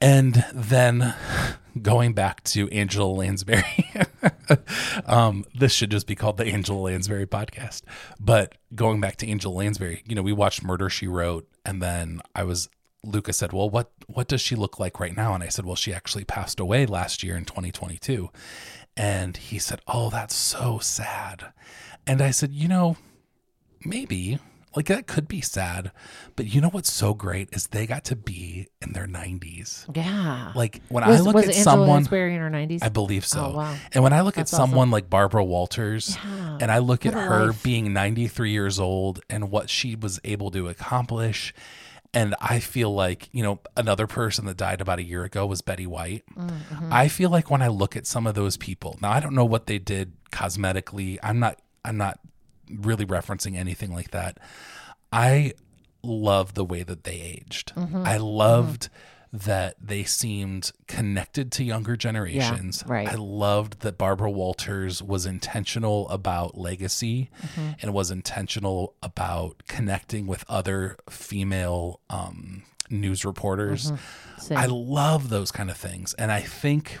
And 0.00 0.44
then 0.52 1.14
going 1.80 2.12
back 2.12 2.42
to 2.44 2.68
Angela 2.70 3.06
Lansbury, 3.06 3.90
um, 5.06 5.44
this 5.54 5.72
should 5.72 5.90
just 5.90 6.08
be 6.08 6.16
called 6.16 6.36
the 6.36 6.44
Angela 6.44 6.80
Lansbury 6.80 7.26
podcast. 7.26 7.82
But 8.18 8.56
going 8.74 9.00
back 9.00 9.16
to 9.18 9.28
Angela 9.28 9.54
Lansbury, 9.54 10.02
you 10.04 10.16
know, 10.16 10.22
we 10.22 10.32
watched 10.32 10.64
Murder 10.64 10.90
She 10.90 11.06
Wrote, 11.06 11.48
and 11.64 11.80
then 11.80 12.20
I 12.34 12.42
was 12.42 12.68
Lucas 13.04 13.36
said, 13.36 13.52
"Well, 13.52 13.70
what 13.70 13.92
what 14.06 14.28
does 14.28 14.40
she 14.40 14.56
look 14.56 14.80
like 14.80 14.98
right 14.98 15.16
now?" 15.16 15.34
And 15.34 15.44
I 15.44 15.48
said, 15.48 15.64
"Well, 15.64 15.76
she 15.76 15.94
actually 15.94 16.24
passed 16.24 16.58
away 16.58 16.86
last 16.86 17.22
year 17.22 17.36
in 17.36 17.44
2022." 17.44 18.30
And 18.96 19.36
he 19.36 19.58
said, 19.58 19.80
"Oh, 19.86 20.10
that's 20.10 20.34
so 20.34 20.78
sad." 20.80 21.52
And 22.06 22.20
I 22.20 22.30
said, 22.30 22.52
"You 22.52 22.68
know, 22.68 22.96
maybe 23.84 24.38
like 24.76 24.86
that 24.86 25.06
could 25.06 25.28
be 25.28 25.40
sad, 25.40 25.92
but 26.34 26.46
you 26.52 26.60
know 26.60 26.68
what's 26.68 26.92
so 26.92 27.14
great 27.14 27.48
is 27.52 27.68
they 27.68 27.86
got 27.86 28.02
to 28.06 28.16
be 28.16 28.66
in 28.82 28.92
their 28.92 29.06
90s. 29.06 29.86
Yeah. 29.96 30.50
Like 30.56 30.80
when 30.88 31.06
was, 31.06 31.20
I 31.20 31.22
look 31.22 31.36
at 31.36 31.44
Angela 31.44 31.62
someone, 31.62 31.88
Lansbury 31.90 32.34
in 32.34 32.40
her 32.40 32.50
90s? 32.50 32.82
I 32.82 32.88
believe 32.88 33.24
so. 33.24 33.52
Oh, 33.54 33.56
wow. 33.58 33.76
And 33.92 34.02
when 34.02 34.12
I 34.12 34.22
look 34.22 34.34
That's 34.34 34.52
at 34.52 34.56
someone 34.56 34.90
like 34.90 35.08
Barbara 35.08 35.44
Walters, 35.44 36.16
Yeah. 36.24 36.58
and 36.60 36.72
I 36.72 36.78
look 36.78 37.06
at 37.06 37.14
What 37.14 37.22
a 37.22 37.26
her 37.26 37.46
life. 37.46 37.62
being 37.62 37.92
93 37.92 38.50
years 38.50 38.80
old 38.80 39.20
and 39.30 39.48
what 39.50 39.70
she 39.70 39.94
was 39.94 40.18
able 40.24 40.50
to 40.50 40.68
accomplish. 40.68 41.54
And 42.12 42.34
I 42.40 42.58
feel 42.58 42.92
like, 42.92 43.28
you 43.32 43.42
know, 43.44 43.60
another 43.76 44.06
person 44.08 44.44
that 44.46 44.56
died 44.56 44.80
about 44.80 44.98
a 44.98 45.04
year 45.04 45.22
ago 45.24 45.46
was 45.46 45.62
Betty 45.62 45.86
White. 45.86 46.24
Mm-hmm. 46.36 46.92
I 46.92 47.06
feel 47.08 47.30
like 47.30 47.48
when 47.50 47.62
I 47.62 47.68
look 47.68 47.96
at 47.96 48.06
some 48.06 48.26
of 48.26 48.34
those 48.34 48.56
people, 48.56 48.98
now 49.00 49.10
I 49.12 49.20
don't 49.20 49.34
know 49.36 49.44
what 49.44 49.66
they 49.66 49.78
did 49.78 50.12
cosmetically. 50.32 51.18
I'm 51.22 51.38
not, 51.38 51.60
I'm 51.84 51.96
not 51.96 52.18
really 52.70 53.06
referencing 53.06 53.56
anything 53.56 53.92
like 53.92 54.10
that. 54.12 54.38
I 55.12 55.52
love 56.02 56.54
the 56.54 56.64
way 56.64 56.82
that 56.82 57.04
they 57.04 57.20
aged. 57.20 57.74
Mm-hmm. 57.74 58.02
I 58.04 58.16
loved 58.18 58.88
that 59.32 59.74
they 59.80 60.04
seemed 60.04 60.70
connected 60.86 61.50
to 61.50 61.64
younger 61.64 61.96
generations. 61.96 62.84
right. 62.86 63.08
I 63.08 63.16
loved 63.16 63.80
that 63.80 63.98
Barbara 63.98 64.30
Walters 64.30 65.02
was 65.02 65.26
intentional 65.26 66.08
about 66.08 66.56
legacy 66.56 67.30
Mm-hmm. 67.42 67.70
and 67.82 67.92
was 67.92 68.10
intentional 68.12 68.94
about 69.02 69.64
connecting 69.66 70.28
with 70.28 70.44
other 70.48 70.96
female 71.10 72.00
um, 72.08 72.62
news 72.90 73.24
reporters. 73.24 73.92
Same. 74.38 74.56
I 74.56 74.66
love 74.66 75.30
those 75.30 75.50
kind 75.50 75.68
of 75.68 75.76
things. 75.76 76.14
And 76.14 76.30
I 76.30 76.40
think 76.40 76.98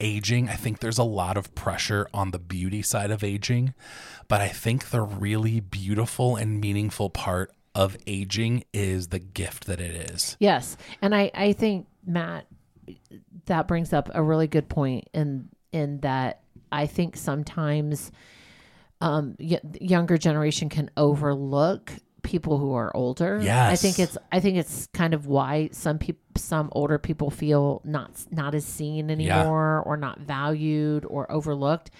aging, 0.00 0.48
I 0.48 0.54
think 0.54 0.80
there's 0.80 0.98
a 0.98 1.04
lot 1.04 1.36
of 1.36 1.54
pressure 1.54 2.08
on 2.12 2.30
the 2.30 2.38
beauty 2.38 2.82
side 2.82 3.10
of 3.10 3.22
aging, 3.24 3.74
but 4.28 4.40
I 4.40 4.48
think 4.48 4.90
the 4.90 5.02
really 5.02 5.60
beautiful 5.60 6.36
and 6.36 6.60
meaningful 6.60 7.10
part 7.10 7.52
of 7.74 7.96
aging 8.06 8.64
is 8.72 9.08
the 9.08 9.18
gift 9.18 9.66
that 9.66 9.80
it 9.80 10.10
is. 10.12 10.36
Yes, 10.40 10.76
and 11.02 11.14
I 11.14 11.30
I 11.34 11.52
think 11.52 11.86
Matt 12.06 12.46
that 13.46 13.66
brings 13.68 13.92
up 13.92 14.10
a 14.14 14.22
really 14.22 14.46
good 14.46 14.68
point 14.68 15.08
in 15.12 15.48
in 15.72 16.00
that 16.00 16.40
I 16.70 16.86
think 16.86 17.16
sometimes 17.16 18.12
um 19.00 19.36
y- 19.40 19.60
younger 19.80 20.16
generation 20.16 20.68
can 20.68 20.90
overlook 20.96 21.92
people 22.24 22.58
who 22.58 22.72
are 22.72 22.94
older. 22.96 23.38
Yes. 23.40 23.72
I 23.72 23.76
think 23.76 23.98
it's 24.00 24.18
I 24.32 24.40
think 24.40 24.56
it's 24.56 24.88
kind 24.92 25.14
of 25.14 25.26
why 25.26 25.68
some 25.72 25.98
people 25.98 26.20
some 26.36 26.68
older 26.72 26.98
people 26.98 27.30
feel 27.30 27.80
not 27.84 28.10
not 28.30 28.54
as 28.56 28.64
seen 28.64 29.10
anymore 29.10 29.82
or 29.86 29.96
not 29.96 30.20
valued 30.20 31.04
or 31.04 31.30
overlooked. 31.30 31.90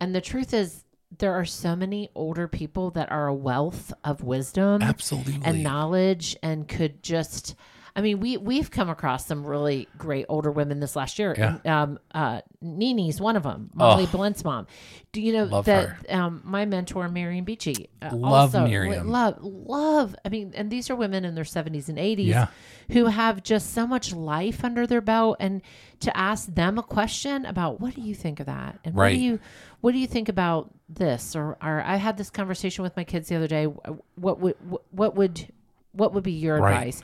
And 0.00 0.14
the 0.14 0.20
truth 0.20 0.52
is 0.52 0.84
there 1.18 1.34
are 1.34 1.44
so 1.44 1.76
many 1.76 2.10
older 2.16 2.48
people 2.48 2.90
that 2.92 3.12
are 3.12 3.28
a 3.28 3.34
wealth 3.34 3.92
of 4.02 4.24
wisdom 4.24 4.82
Absolutely. 4.82 5.40
and 5.44 5.62
knowledge 5.62 6.36
and 6.42 6.66
could 6.66 7.02
just 7.02 7.54
I 7.96 8.00
mean, 8.00 8.18
we 8.18 8.36
we've 8.36 8.72
come 8.72 8.90
across 8.90 9.24
some 9.26 9.46
really 9.46 9.86
great 9.96 10.26
older 10.28 10.50
women 10.50 10.80
this 10.80 10.96
last 10.96 11.16
year. 11.18 11.32
Yeah. 11.38 11.58
And, 11.64 11.66
um, 11.66 11.98
uh, 12.12 12.40
Nini's 12.60 13.20
one 13.20 13.36
of 13.36 13.44
them. 13.44 13.70
Molly 13.72 14.04
Oh. 14.04 14.16
Blent's 14.16 14.42
mom. 14.42 14.66
Do 15.12 15.20
you 15.20 15.32
know 15.32 15.62
that 15.62 16.10
um, 16.10 16.42
my 16.44 16.64
mentor 16.64 17.08
Miriam 17.08 17.44
Beachy? 17.44 17.88
Uh, 18.02 18.10
Love 18.16 18.54
also, 18.56 18.66
Miriam. 18.66 19.08
Love, 19.08 19.38
love. 19.42 20.16
I 20.24 20.28
mean, 20.28 20.52
and 20.56 20.72
these 20.72 20.90
are 20.90 20.96
women 20.96 21.24
in 21.24 21.36
their 21.36 21.44
seventies 21.44 21.88
and 21.88 21.96
eighties 21.96 22.30
Yeah. 22.30 22.48
who 22.90 23.06
have 23.06 23.44
just 23.44 23.72
so 23.72 23.86
much 23.86 24.12
life 24.12 24.64
under 24.64 24.88
their 24.88 25.00
belt, 25.00 25.36
and 25.38 25.62
to 26.00 26.16
ask 26.16 26.52
them 26.52 26.78
a 26.78 26.82
question 26.82 27.46
about 27.46 27.80
what 27.80 27.94
do 27.94 28.00
you 28.00 28.14
think 28.16 28.40
of 28.40 28.46
that, 28.46 28.76
and 28.84 28.96
what 28.96 29.10
do 29.10 29.16
you 29.18 29.38
what 29.82 29.92
do 29.92 29.98
you 29.98 30.08
think 30.08 30.28
about 30.28 30.72
this, 30.88 31.36
or, 31.36 31.56
or 31.62 31.80
I 31.86 31.94
had 31.96 32.16
this 32.16 32.30
conversation 32.30 32.82
with 32.82 32.96
my 32.96 33.04
kids 33.04 33.28
the 33.28 33.36
other 33.36 33.46
day. 33.46 33.66
What 33.66 34.40
would 34.40 34.56
what 34.90 35.14
would 35.14 35.46
what 35.92 36.12
would 36.12 36.24
be 36.24 36.32
your 36.32 36.58
Right. 36.58 36.72
advice? 36.88 37.02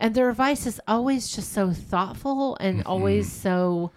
And 0.00 0.14
their 0.14 0.28
advice 0.30 0.66
is 0.66 0.80
always 0.88 1.28
just 1.34 1.52
so 1.52 1.72
thoughtful 1.72 2.56
and 2.60 2.78
Mm-hmm. 2.78 2.88
always 2.88 3.30
so 3.32 3.90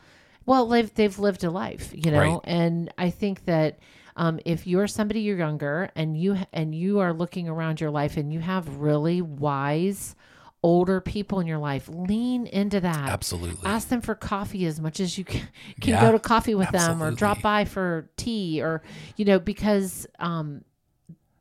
well 0.46 0.68
they've 0.68 0.94
they've 0.96 1.18
lived 1.20 1.44
a 1.44 1.50
life 1.50 1.92
you 1.94 2.12
know 2.12 2.20
Right. 2.20 2.40
and 2.44 2.94
i 2.98 3.10
think 3.10 3.46
that 3.46 3.80
um, 4.18 4.40
if 4.46 4.66
you're 4.66 4.88
somebody 4.88 5.22
you're 5.22 5.38
younger 5.38 5.90
and 5.96 6.18
you 6.18 6.38
and 6.54 6.74
you 6.74 7.00
are 7.00 7.12
looking 7.14 7.50
around 7.50 7.82
your 7.82 7.92
life 7.92 8.16
and 8.18 8.32
you 8.32 8.40
have 8.40 8.78
really 8.78 9.22
wise 9.22 10.16
older 10.64 11.00
people 11.00 11.40
in 11.42 11.46
your 11.46 11.60
life, 11.60 11.88
lean 11.90 12.48
into 12.48 12.80
that. 12.80 13.12
Absolutely. 13.12 13.70
Ask 13.70 13.90
them 13.90 14.02
for 14.02 14.16
coffee 14.16 14.66
as 14.66 14.80
much 14.82 15.00
as 15.00 15.16
you 15.16 15.24
can, 15.32 15.48
can 15.80 15.92
Yeah, 15.94 16.02
go 16.02 16.12
to 16.14 16.18
coffee 16.18 16.56
with 16.56 16.72
them 16.72 17.04
or 17.04 17.12
drop 17.12 17.42
by 17.44 17.66
for 17.66 18.10
tea 18.18 18.64
or, 18.64 18.82
you 19.16 19.26
know, 19.26 19.38
because 19.38 20.08
um, 20.18 20.64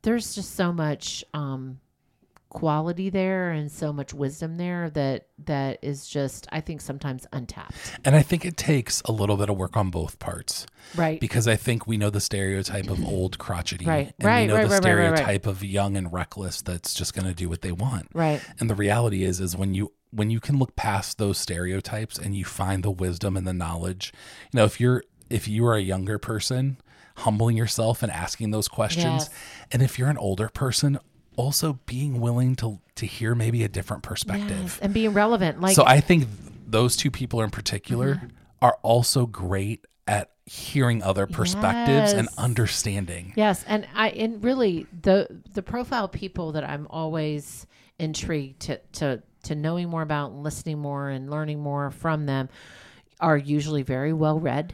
there's 0.02 0.34
just 0.34 0.56
so 0.56 0.72
much 0.74 1.24
um, 1.32 1.78
quality 2.54 3.10
there 3.10 3.50
and 3.50 3.70
so 3.70 3.92
much 3.92 4.14
wisdom 4.14 4.56
there 4.56 4.88
that 4.90 5.26
that 5.44 5.78
is 5.82 6.06
just, 6.08 6.46
I 6.52 6.60
think, 6.62 6.80
sometimes 6.80 7.26
untapped. 7.32 7.74
and 8.04 8.16
I 8.16 8.22
think 8.22 8.46
it 8.46 8.56
takes 8.56 9.02
a 9.02 9.12
little 9.12 9.36
bit 9.36 9.50
of 9.50 9.56
work 9.58 9.76
on 9.76 9.90
both 9.90 10.18
parts. 10.18 10.66
Right. 10.94 11.18
because 11.20 11.46
I 11.48 11.56
think 11.56 11.86
we 11.86 11.96
know 11.96 12.10
the 12.10 12.20
stereotype 12.20 12.88
of 12.88 13.04
old 13.04 13.38
crotchety, 13.38 13.84
Right, 13.84 14.14
and 14.18 14.26
right, 14.26 14.40
we 14.42 14.46
know 14.48 14.54
right, 14.54 14.62
the 14.62 14.68
right, 14.68 14.84
right, 14.84 14.94
right, 14.94 15.08
right. 15.10 15.18
stereotype 15.18 15.46
of 15.46 15.62
young 15.64 15.96
and 15.96 16.12
reckless 16.12 16.62
that's 16.62 16.94
just 16.94 17.14
going 17.14 17.26
to 17.26 17.34
do 17.34 17.48
what 17.48 17.60
they 17.62 17.72
want. 17.72 18.08
right. 18.14 18.40
And 18.60 18.70
the 18.70 18.74
reality 18.74 19.24
is, 19.24 19.40
is 19.40 19.56
when 19.56 19.74
you 19.74 19.92
when 20.10 20.30
you 20.30 20.38
can 20.38 20.58
look 20.60 20.76
past 20.76 21.18
those 21.18 21.38
stereotypes 21.38 22.18
and 22.18 22.36
you 22.36 22.44
find 22.44 22.84
the 22.84 22.90
wisdom 22.90 23.36
and 23.36 23.46
the 23.46 23.52
knowledge, 23.52 24.12
you 24.52 24.58
know, 24.58 24.64
if 24.64 24.78
you're 24.80 25.02
if 25.28 25.48
you 25.48 25.66
are 25.66 25.74
a 25.74 25.80
younger 25.80 26.18
person, 26.18 26.76
humbling 27.18 27.56
yourself 27.56 28.02
and 28.02 28.12
asking 28.12 28.50
those 28.52 28.68
questions, 28.68 29.24
Yes. 29.24 29.30
and 29.72 29.82
if 29.82 29.98
you're 29.98 30.10
an 30.10 30.18
older 30.18 30.48
person, 30.48 30.98
also 31.36 31.78
being 31.86 32.20
willing 32.20 32.56
to 32.56 32.80
to 32.96 33.06
hear 33.06 33.34
maybe 33.34 33.64
a 33.64 33.68
different 33.68 34.02
perspective. 34.02 34.60
Yes, 34.62 34.78
and 34.80 34.94
being 34.94 35.12
relevant. 35.12 35.60
Like, 35.60 35.74
so 35.76 35.84
I 35.84 36.00
think 36.00 36.28
those 36.66 36.96
two 36.96 37.10
people 37.10 37.42
in 37.42 37.50
particular 37.50 38.14
Mm-hmm. 38.16 38.26
are 38.62 38.78
also 38.82 39.26
great 39.26 39.84
at 40.06 40.30
hearing 40.46 41.02
other 41.02 41.26
perspectives 41.26 42.12
and 42.12 42.28
understanding. 42.38 43.32
Yes, 43.36 43.64
and 43.66 43.86
I 43.94 44.10
and 44.10 44.42
really 44.44 44.86
the 45.02 45.26
the 45.52 45.62
profile 45.62 46.08
people 46.08 46.52
that 46.52 46.64
I'm 46.64 46.86
always 46.90 47.66
intrigued 47.98 48.60
to 48.60 48.78
to 48.94 49.22
to 49.44 49.54
knowing 49.54 49.88
more 49.90 50.02
about, 50.02 50.30
and 50.32 50.42
listening 50.42 50.78
more, 50.78 51.08
and 51.10 51.30
learning 51.30 51.60
more 51.60 51.90
from 51.90 52.26
them 52.26 52.48
are 53.20 53.36
usually 53.36 53.82
very 53.82 54.12
well 54.12 54.38
read. 54.40 54.72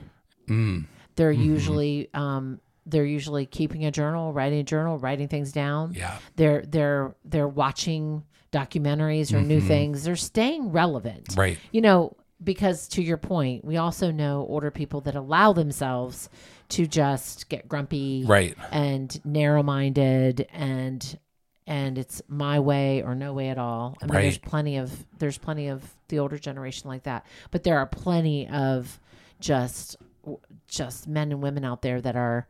Mm, 0.48 0.86
They're 1.16 1.32
Mm-hmm. 1.32 1.42
usually 1.42 2.08
um, 2.14 2.60
they're 2.90 3.04
usually 3.06 3.46
keeping 3.46 3.84
a 3.86 3.90
journal, 3.90 4.32
writing 4.32 4.60
a 4.60 4.64
journal, 4.64 4.98
writing 4.98 5.28
things 5.28 5.52
down. 5.52 5.94
yeah. 5.94 6.18
They're 6.36 6.62
they're 6.66 7.14
they're 7.24 7.48
watching 7.48 8.24
documentaries 8.52 9.32
or 9.32 9.40
new 9.40 9.60
things. 9.60 10.04
They're 10.04 10.16
staying 10.16 10.72
relevant 10.72 11.28
Mm-hmm. 11.28 11.40
Right. 11.40 11.58
you 11.72 11.80
know, 11.80 12.16
because 12.42 12.88
to 12.88 13.02
your 13.02 13.16
point, 13.16 13.64
we 13.64 13.76
also 13.76 14.10
know 14.10 14.46
older 14.48 14.70
people 14.70 15.00
that 15.02 15.14
allow 15.14 15.52
themselves 15.52 16.28
to 16.70 16.86
just 16.86 17.48
get 17.48 17.68
grumpy 17.68 18.24
Right. 18.26 18.56
and 18.72 19.20
narrow 19.24 19.62
minded 19.62 20.46
and 20.52 21.18
and 21.66 21.98
it's 21.98 22.20
my 22.26 22.58
way 22.58 23.02
or 23.02 23.14
no 23.14 23.32
way 23.32 23.48
at 23.50 23.58
all. 23.58 23.96
I 24.02 24.06
mean 24.06 24.20
there's 24.22 24.38
plenty 24.38 24.76
of 24.78 25.06
there's 25.18 25.38
plenty 25.38 25.68
of 25.68 25.82
the 26.08 26.18
older 26.18 26.38
generation 26.38 26.88
like 26.88 27.04
that. 27.04 27.24
But 27.52 27.62
there 27.62 27.78
are 27.78 27.86
plenty 27.86 28.48
of 28.48 28.98
just 29.38 29.96
just 30.66 31.06
men 31.08 31.30
and 31.32 31.42
women 31.42 31.64
out 31.64 31.82
there 31.82 32.00
that 32.00 32.16
are 32.16 32.46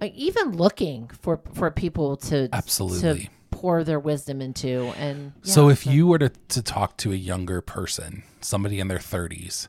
uh, 0.00 0.08
even 0.14 0.56
looking 0.56 1.08
for 1.08 1.40
for 1.52 1.70
people 1.70 2.16
to 2.16 2.48
Absolutely. 2.52 3.24
to 3.24 3.30
pour 3.50 3.84
their 3.84 4.00
wisdom 4.00 4.40
into 4.40 4.92
and 4.96 5.32
so 5.42 5.66
yeah, 5.66 5.72
if 5.72 5.86
you 5.86 6.06
were 6.06 6.18
to, 6.18 6.30
to 6.48 6.62
talk 6.62 6.96
to 6.98 7.12
a 7.12 7.16
younger 7.16 7.60
person, 7.60 8.22
somebody 8.40 8.80
in 8.80 8.88
their 8.88 8.98
30s, 8.98 9.68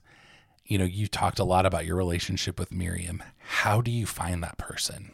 you 0.65 0.77
know, 0.77 0.85
you 0.85 1.07
talked 1.07 1.39
a 1.39 1.43
lot 1.43 1.65
about 1.65 1.85
your 1.85 1.97
relationship 1.97 2.57
with 2.57 2.71
Miriam. 2.71 3.21
How 3.39 3.81
do 3.81 3.91
you 3.91 4.05
find 4.05 4.41
that 4.43 4.57
person? 4.57 5.11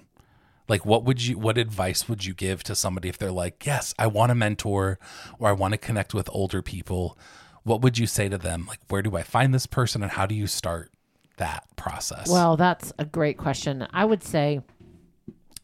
Like 0.68 0.86
what 0.86 1.04
would 1.06 1.26
you 1.26 1.38
what 1.38 1.58
advice 1.58 2.08
would 2.10 2.26
you 2.26 2.34
give 2.34 2.62
to 2.64 2.76
somebody 2.76 3.10
if 3.10 3.18
they're 3.18 3.32
like, 3.32 3.66
"Yes, 3.66 3.94
I 3.98 4.08
want 4.08 4.32
a 4.32 4.36
mentor 4.36 5.00
or 5.40 5.50
I 5.50 5.54
want 5.54 5.74
to 5.74 5.78
connect 5.78 6.14
with 6.14 6.30
older 6.32 6.62
people." 6.62 7.18
What 7.64 7.82
would 7.82 7.98
you 7.98 8.08
say 8.08 8.30
to 8.30 8.38
them? 8.38 8.66
Like, 8.66 8.80
where 8.88 9.02
do 9.02 9.18
I 9.18 9.24
find 9.24 9.54
this 9.54 9.66
person 9.66 10.02
and 10.02 10.12
how 10.12 10.26
do 10.26 10.34
you 10.34 10.48
start 10.48 10.92
that 11.38 11.66
process? 11.76 12.30
Well, 12.30 12.56
that's 12.56 12.94
a 12.98 13.06
great 13.06 13.38
question. 13.38 13.86
I 13.92 14.06
would 14.06 14.24
say 14.24 14.62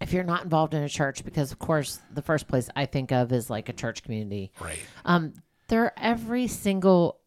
if 0.04 0.14
you're 0.14 0.24
not 0.24 0.44
involved 0.44 0.74
in 0.74 0.84
a 0.84 0.90
church, 0.90 1.24
because 1.24 1.52
of 1.52 1.60
course 1.60 2.00
the 2.14 2.22
first 2.22 2.48
place 2.48 2.70
I 2.76 2.86
think 2.86 3.12
of 3.12 3.32
is 3.32 3.50
like 3.50 3.70
a 3.70 3.74
church 3.74 4.04
community. 4.04 4.52
right. 4.60 4.80
Um, 5.06 5.34
there 5.70 5.94
every 5.98 6.48
single 6.48 7.20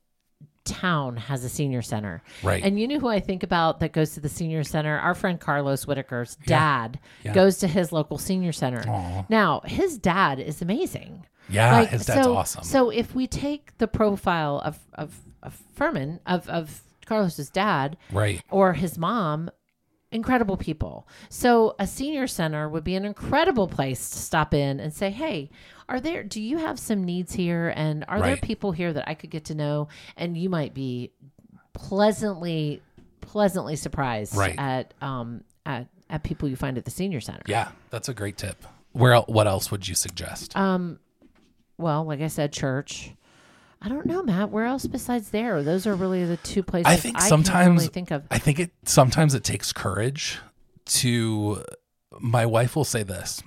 town 0.65 1.17
has 1.17 1.45
a 1.45 1.49
senior 1.49 1.81
center. 1.83 2.23
Right. 2.43 2.62
And 2.62 2.79
you 2.79 2.89
know 2.89 2.99
who 2.99 3.09
I 3.09 3.21
think 3.21 3.43
about 3.45 3.81
that 3.81 3.93
goes 3.93 4.15
to 4.15 4.21
the 4.21 4.29
senior 4.29 4.65
center? 4.65 4.99
Our 4.99 5.15
friend 5.15 5.39
Carlos 5.41 5.87
Whittaker's 5.87 6.37
dad 6.47 6.99
Yeah. 7.25 7.33
goes 7.35 7.59
to 7.59 7.69
his 7.69 7.93
local 7.93 8.19
senior 8.19 8.53
center. 8.53 8.83
Aw. 8.89 9.27
Now, 9.29 9.61
his 9.65 9.97
dad 9.97 10.41
is 10.41 10.62
amazing. 10.62 11.25
Yeah, 11.49 11.79
Like, 11.79 11.91
his 11.91 12.05
dad's 12.07 12.25
so, 12.25 12.37
awesome. 12.37 12.65
So 12.65 12.91
if 12.91 13.15
we 13.15 13.29
take 13.29 13.79
the 13.79 13.87
profile 13.87 14.61
of 14.65 14.79
of, 14.95 15.17
of 15.43 15.55
Furman 15.77 16.19
of 16.27 16.49
of 16.49 16.83
Carlos's 17.07 17.49
dad, 17.51 17.97
right. 18.11 18.43
or 18.51 18.73
his 18.73 18.99
mom 18.99 19.49
incredible 20.16 20.57
people 20.57 21.07
so 21.29 21.76
a 21.79 21.87
senior 21.87 22.26
center 22.26 22.68
would 22.68 22.83
be 22.83 22.96
an 22.96 23.05
incredible 23.05 23.68
place 23.68 24.11
to 24.11 24.18
stop 24.18 24.52
in 24.55 24.81
and 24.81 24.92
say 24.92 25.11
hey 25.11 25.48
are 25.88 26.00
there 26.00 26.24
do 26.24 26.40
you 26.42 26.59
have 26.59 26.79
some 26.79 27.05
needs 27.05 27.33
here 27.35 27.72
and 27.76 28.05
are 28.09 28.20
there 28.20 28.37
people 28.38 28.72
here 28.72 28.92
that 28.92 29.09
i 29.09 29.14
could 29.14 29.31
get 29.31 29.44
to 29.44 29.55
know 29.55 29.87
and 30.16 30.37
you 30.37 30.48
might 30.48 30.74
be 30.74 31.12
pleasantly 31.72 32.83
pleasantly 33.20 33.76
surprised 33.76 34.35
Right. 34.37 34.55
at 34.59 34.94
um 35.00 35.44
at, 35.64 35.87
at 36.09 36.22
people 36.22 36.48
you 36.48 36.57
find 36.57 36.79
at 36.79 36.85
the 36.85 36.90
senior 36.90 37.20
center 37.20 37.42
Yeah, 37.46 37.68
that's 37.90 38.09
a 38.09 38.14
great 38.14 38.37
tip. 38.37 38.64
Where 38.92 39.18
what 39.20 39.46
else 39.46 39.70
would 39.70 39.87
you 39.87 39.94
suggest? 39.94 40.57
um 40.57 40.98
well 41.79 42.05
like 42.05 42.20
i 42.22 42.29
said 42.29 42.52
church 42.52 43.12
i 43.83 43.89
don't 43.89 44.07
know 44.07 44.23
matt 44.23 44.51
where 44.51 44.65
else 44.65 44.87
besides 44.87 45.31
there 45.31 45.62
those 45.62 45.87
are 45.87 45.95
really 45.95 46.25
the 46.25 46.37
two 46.39 46.62
places 46.62 46.93
I 46.93 46.97
think 46.97 47.17
can 47.17 47.29
sometimes 47.29 47.83
really 47.83 47.93
think 47.93 48.11
of 48.11 48.25
I 48.31 48.39
think 48.39 48.59
it 48.59 48.71
sometimes 48.85 49.35
it 49.35 49.45
takes 49.45 49.73
courage 49.73 50.39
to 50.87 51.62
my 52.21 52.47
wife 52.47 52.77
will 52.77 52.85
say 52.85 53.03
this. 53.03 53.43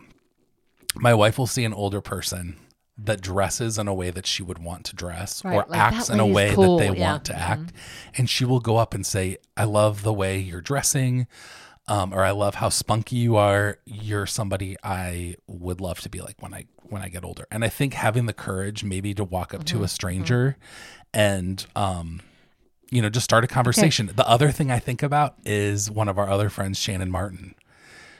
My 0.95 1.13
wife 1.13 1.37
will 1.37 1.47
see 1.47 1.63
an 1.63 1.73
older 1.73 2.01
person 2.01 2.57
that 2.97 3.21
dresses 3.21 3.77
in 3.77 3.87
a 3.87 3.93
way 3.93 4.09
that 4.09 4.25
she 4.25 4.43
would 4.43 4.59
want 4.59 4.83
to 4.85 4.95
dress 4.95 5.43
Right, 5.45 5.55
or 5.55 5.65
like, 5.69 5.79
acts 5.79 6.09
in 6.09 6.19
a 6.19 6.27
way 6.27 6.53
cool, 6.53 6.77
that 6.77 6.83
they 6.83 6.87
yeah. 6.89 6.93
Mm-hmm. 6.93 7.11
want 7.11 7.25
to 7.25 7.35
act 7.35 7.71
and 8.17 8.29
she 8.29 8.43
will 8.43 8.59
go 8.59 8.75
up 8.75 8.93
and 8.93 9.05
say 9.05 9.37
I 9.55 9.63
love 9.63 10.03
the 10.03 10.11
way 10.11 10.37
you're 10.37 10.59
dressing 10.59 11.25
um, 11.89 12.13
or 12.13 12.23
I 12.23 12.31
love 12.31 12.55
how 12.55 12.69
spunky 12.69 13.17
you 13.17 13.35
are 13.35 13.77
you're 13.85 14.25
somebody 14.25 14.77
I 14.83 15.35
would 15.47 15.81
love 15.81 15.99
to 16.01 16.09
be 16.09 16.21
like 16.21 16.41
when 16.41 16.53
I 16.53 16.65
when 16.83 17.01
I 17.01 17.09
get 17.09 17.23
older 17.25 17.45
and 17.51 17.65
I 17.65 17.69
think 17.69 17.93
having 17.95 18.25
the 18.25 18.33
courage 18.33 18.83
maybe 18.83 19.13
to 19.15 19.23
walk 19.23 19.53
up 19.53 19.61
Mm-hmm. 19.65 19.77
to 19.79 19.83
a 19.83 19.87
stranger 19.87 20.55
and 21.13 21.65
um 21.75 22.21
you 22.91 23.03
know, 23.03 23.09
just 23.09 23.23
start 23.25 23.43
a 23.43 23.47
conversation. 23.47 24.09
The 24.15 24.27
other 24.27 24.49
thing 24.49 24.71
I 24.71 24.79
think 24.79 25.03
about 25.03 25.35
is 25.45 25.91
one 25.91 26.07
of 26.07 26.17
our 26.17 26.27
other 26.27 26.49
friends, 26.49 26.79
Shannon 26.79 27.11
Martin. 27.11 27.53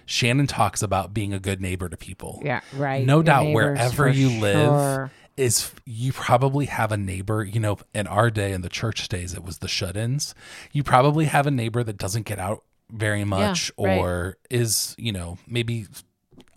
Shannon 0.06 0.46
talks 0.46 0.84
about 0.84 1.12
being 1.12 1.34
a 1.34 1.40
good 1.40 1.60
neighbor 1.60 1.90
to 1.90 1.98
people. 1.98 2.40
yeah 2.46 2.62
right 2.76 3.04
No 3.06 3.16
Your 3.18 3.24
doubt, 3.24 3.52
wherever 3.54 4.08
you 4.10 4.30
live, 4.40 4.68
sure. 4.70 5.12
is 5.38 5.72
you 5.86 6.14
probably 6.14 6.66
have 6.68 6.92
a 6.92 6.98
neighbor. 6.98 7.44
You 7.44 7.60
know, 7.60 7.78
in 7.96 8.06
our 8.06 8.30
day, 8.30 8.52
in 8.52 8.62
the 8.62 8.70
church 8.70 9.08
days, 9.08 9.34
it 9.34 9.44
was 9.44 9.58
the 9.58 9.68
shut-ins. 9.68 10.36
You 10.72 10.84
probably 10.84 11.26
have 11.26 11.48
a 11.48 11.52
neighbor 11.52 11.84
that 11.84 11.98
doesn't 11.98 12.26
get 12.28 12.38
out 12.38 12.64
very 12.92 13.24
much, 13.24 13.72
right. 13.80 13.98
or 13.98 14.38
is 14.50 14.96
you 14.98 15.12
know 15.12 15.38
maybe 15.48 15.88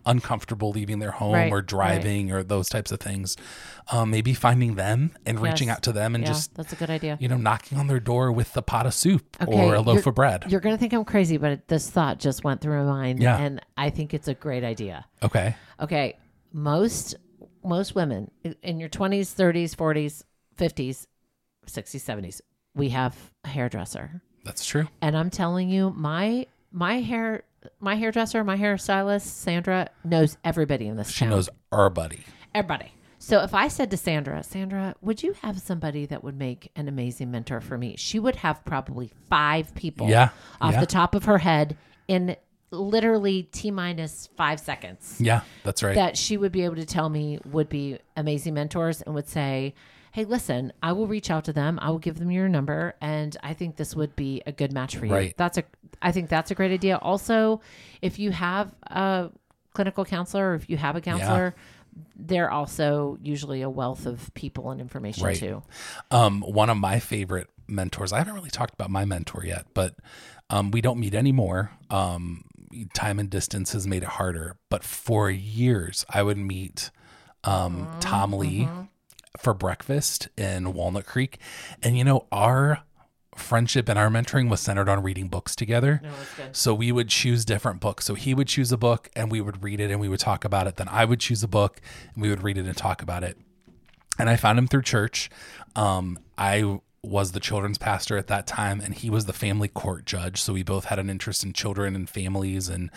uncomfortable 0.05 0.71
leaving 0.71 0.99
their 0.99 1.11
home 1.11 1.33
Right, 1.33 1.51
or 1.51 1.57
right. 1.57 1.65
driving 1.65 2.31
or 2.31 2.43
those 2.43 2.67
types 2.67 2.91
of 2.91 2.99
things. 2.99 3.37
Um, 3.91 4.11
maybe 4.11 4.33
finding 4.33 4.75
them 4.75 5.11
and 5.25 5.39
reaching 5.39 5.69
out 5.69 5.81
to 5.83 5.91
them 5.93 6.13
and 6.15 6.23
yeah, 6.23 6.29
just 6.29 6.53
that's 6.55 6.73
a 6.73 6.75
good 6.75 6.89
idea. 6.89 7.17
you 7.21 7.27
know, 7.29 7.37
knocking 7.37 7.77
on 7.77 7.87
their 7.87 7.99
door 8.01 8.31
with 8.31 8.55
a 8.57 8.61
pot 8.61 8.85
of 8.85 8.93
soup 8.93 9.37
Okay, 9.41 9.51
or 9.53 9.75
a 9.75 9.81
loaf 9.81 10.05
of 10.05 10.15
bread. 10.15 10.45
You're 10.49 10.59
gonna 10.59 10.77
think 10.77 10.93
I'm 10.93 11.05
crazy, 11.05 11.37
but 11.37 11.67
this 11.69 11.89
thought 11.89 12.19
just 12.19 12.43
went 12.43 12.59
through 12.61 12.83
my 12.83 12.91
mind, 12.91 13.21
Yeah. 13.21 13.37
and 13.37 13.61
I 13.77 13.89
think 13.91 14.13
it's 14.13 14.27
a 14.27 14.33
great 14.33 14.63
idea. 14.65 15.05
Okay. 15.21 15.55
Okay, 15.79 16.17
most 16.51 17.15
most 17.63 17.95
women 17.95 18.29
in 18.61 18.79
your 18.81 18.89
20s, 18.89 19.33
30s, 19.33 19.73
40s, 19.73 20.23
50s, 20.57 21.07
60s, 21.65 22.03
70s, 22.03 22.41
we 22.75 22.89
have 22.89 23.15
a 23.45 23.47
hairdresser, 23.47 24.21
That's 24.43 24.65
true. 24.65 24.87
and 25.01 25.15
I'm 25.17 25.29
telling 25.29 25.69
you, 25.69 25.89
my 25.91 26.47
my 26.71 26.99
hair. 27.01 27.43
My 27.79 27.95
hairdresser, 27.95 28.43
my 28.43 28.57
hairstylist, 28.57 29.21
Sandra 29.21 29.89
knows 30.03 30.35
everybody 30.43 30.85
in 30.87 30.97
this 30.97 31.09
She 31.09 31.21
town. 31.21 31.29
knows 31.29 31.47
our 31.71 31.89
buddy. 31.89 32.25
Everybody. 32.53 32.91
So 33.19 33.41
if 33.41 33.53
I 33.53 33.69
said 33.69 33.89
to 33.91 33.95
Sandra, 33.95 34.43
Sandra, 34.43 34.95
would 34.99 35.23
you 35.23 35.31
have 35.43 35.57
somebody 35.61 36.05
that 36.07 36.25
would 36.25 36.37
make 36.37 36.71
an 36.75 36.89
amazing 36.89 37.31
mentor 37.31 37.61
for 37.61 37.77
me? 37.77 37.95
She 37.97 38.19
would 38.19 38.35
have 38.35 38.65
probably 38.65 39.13
five 39.29 39.73
people 39.75 40.09
Yeah, 40.09 40.31
off 40.59 40.73
yeah. 40.73 40.81
the 40.81 40.85
top 40.85 41.15
of 41.15 41.23
her 41.23 41.37
head 41.37 41.77
in 42.09 42.35
literally 42.71 43.43
T 43.43 43.71
minus 43.71 44.27
five 44.35 44.59
seconds 44.59 45.17
Yeah, 45.21 45.41
that's 45.63 45.83
right. 45.83 45.95
that 45.95 46.17
she 46.17 46.35
would 46.35 46.51
be 46.51 46.63
able 46.65 46.75
to 46.75 46.85
tell 46.85 47.07
me 47.07 47.39
would 47.45 47.69
be 47.69 47.97
amazing 48.17 48.55
mentors 48.55 49.01
and 49.01 49.15
would 49.15 49.29
say, 49.29 49.73
Hey, 50.13 50.25
listen, 50.25 50.71
I 50.83 50.91
will 50.91 51.07
reach 51.07 51.31
out 51.31 51.45
to 51.45 51.53
them. 51.53 51.79
I 51.81 51.89
will 51.89 51.97
give 51.97 52.19
them 52.19 52.29
your 52.29 52.47
number, 52.47 52.93
and 53.01 53.35
I 53.41 53.55
think 53.55 53.77
this 53.77 53.95
would 53.95 54.15
be 54.15 54.43
a 54.45 54.51
good 54.51 54.71
match 54.71 54.95
for 54.95 55.07
you. 55.07 55.11
Right. 55.11 55.33
That's 55.37 55.57
a, 55.57 55.63
I 56.03 56.11
think 56.11 56.29
that's 56.29 56.51
a 56.51 56.55
great 56.55 56.71
idea. 56.71 56.97
Also, 56.97 57.61
if 57.99 58.19
you 58.19 58.29
have 58.29 58.75
a 58.83 59.31
clinical 59.73 60.05
counselor, 60.05 60.51
or 60.51 60.53
if 60.53 60.69
you 60.69 60.77
have 60.77 60.95
a 60.95 61.01
counselor, 61.01 61.55
they're 62.15 62.51
also 62.51 63.17
usually 63.23 63.63
a 63.63 63.69
wealth 63.71 64.05
of 64.05 64.31
people 64.35 64.69
and 64.69 64.79
information 64.79 65.25
Right. 65.25 65.35
too. 65.35 65.63
Um, 66.11 66.41
one 66.41 66.69
of 66.69 66.77
my 66.77 66.99
favorite 66.99 67.49
mentors. 67.67 68.13
I 68.13 68.19
haven't 68.19 68.35
really 68.35 68.51
talked 68.51 68.75
about 68.75 68.91
my 68.91 69.05
mentor 69.05 69.43
yet, 69.43 69.65
but 69.73 69.95
um, 70.51 70.69
we 70.69 70.79
don't 70.81 70.99
meet 70.99 71.15
anymore. 71.15 71.71
Um, 71.89 72.43
time 72.93 73.17
and 73.17 73.31
distance 73.31 73.73
has 73.73 73.87
made 73.87 74.03
it 74.03 74.09
harder. 74.09 74.57
But 74.69 74.83
for 74.83 75.31
years, 75.31 76.05
I 76.07 76.21
would 76.21 76.37
meet 76.37 76.91
um, 77.43 77.87
Tom 77.99 78.33
Lee 78.33 78.69
for 79.37 79.53
breakfast 79.53 80.29
in 80.37 80.73
Walnut 80.73 81.05
Creek, 81.05 81.39
and 81.81 81.97
you 81.97 82.03
know 82.03 82.25
our 82.31 82.83
friendship 83.35 83.89
and 83.89 83.97
our 83.97 84.09
mentoring 84.09 84.49
was 84.49 84.59
centered 84.59 84.87
on 84.87 85.01
reading 85.01 85.27
books 85.27 85.55
together. 85.55 85.99
No, 86.03 86.09
good. 86.37 86.55
So 86.55 86.73
we 86.73 86.91
would 86.91 87.09
choose 87.09 87.45
different 87.45 87.79
books. 87.79 88.05
So 88.05 88.13
he 88.13 88.33
would 88.33 88.47
choose 88.47 88.71
a 88.71 88.77
book 88.77 89.09
and 89.15 89.31
we 89.31 89.41
would 89.41 89.63
read 89.63 89.79
it 89.79 89.91
and 89.91 89.99
we 89.99 90.07
would 90.07 90.19
talk 90.19 90.45
about 90.45 90.67
it. 90.67 90.75
Then 90.75 90.87
I 90.87 91.05
would 91.05 91.19
choose 91.19 91.43
a 91.43 91.47
book 91.47 91.81
and 92.13 92.21
we 92.21 92.29
would 92.29 92.43
read 92.43 92.57
it 92.57 92.65
and 92.65 92.77
talk 92.77 93.01
about 93.01 93.23
it. 93.23 93.37
And 94.19 94.29
I 94.29 94.35
found 94.35 94.59
him 94.59 94.67
through 94.67 94.83
church. 94.83 95.29
Um, 95.75 96.19
I 96.37 96.79
was 97.03 97.33
the 97.33 97.39
children's 97.39 97.77
pastor 97.77 98.17
at 98.17 98.27
that 98.27 98.47
time 98.47 98.79
and 98.79 98.93
he 98.93 99.09
was 99.09 99.25
the 99.25 99.33
family 99.33 99.67
court 99.67 100.05
judge. 100.05 100.41
So 100.41 100.53
we 100.53 100.63
both 100.63 100.85
had 100.85 100.99
an 100.99 101.09
interest 101.09 101.43
in 101.43 101.51
children 101.51 101.95
and 101.95 102.09
families 102.09 102.69
and 102.69 102.89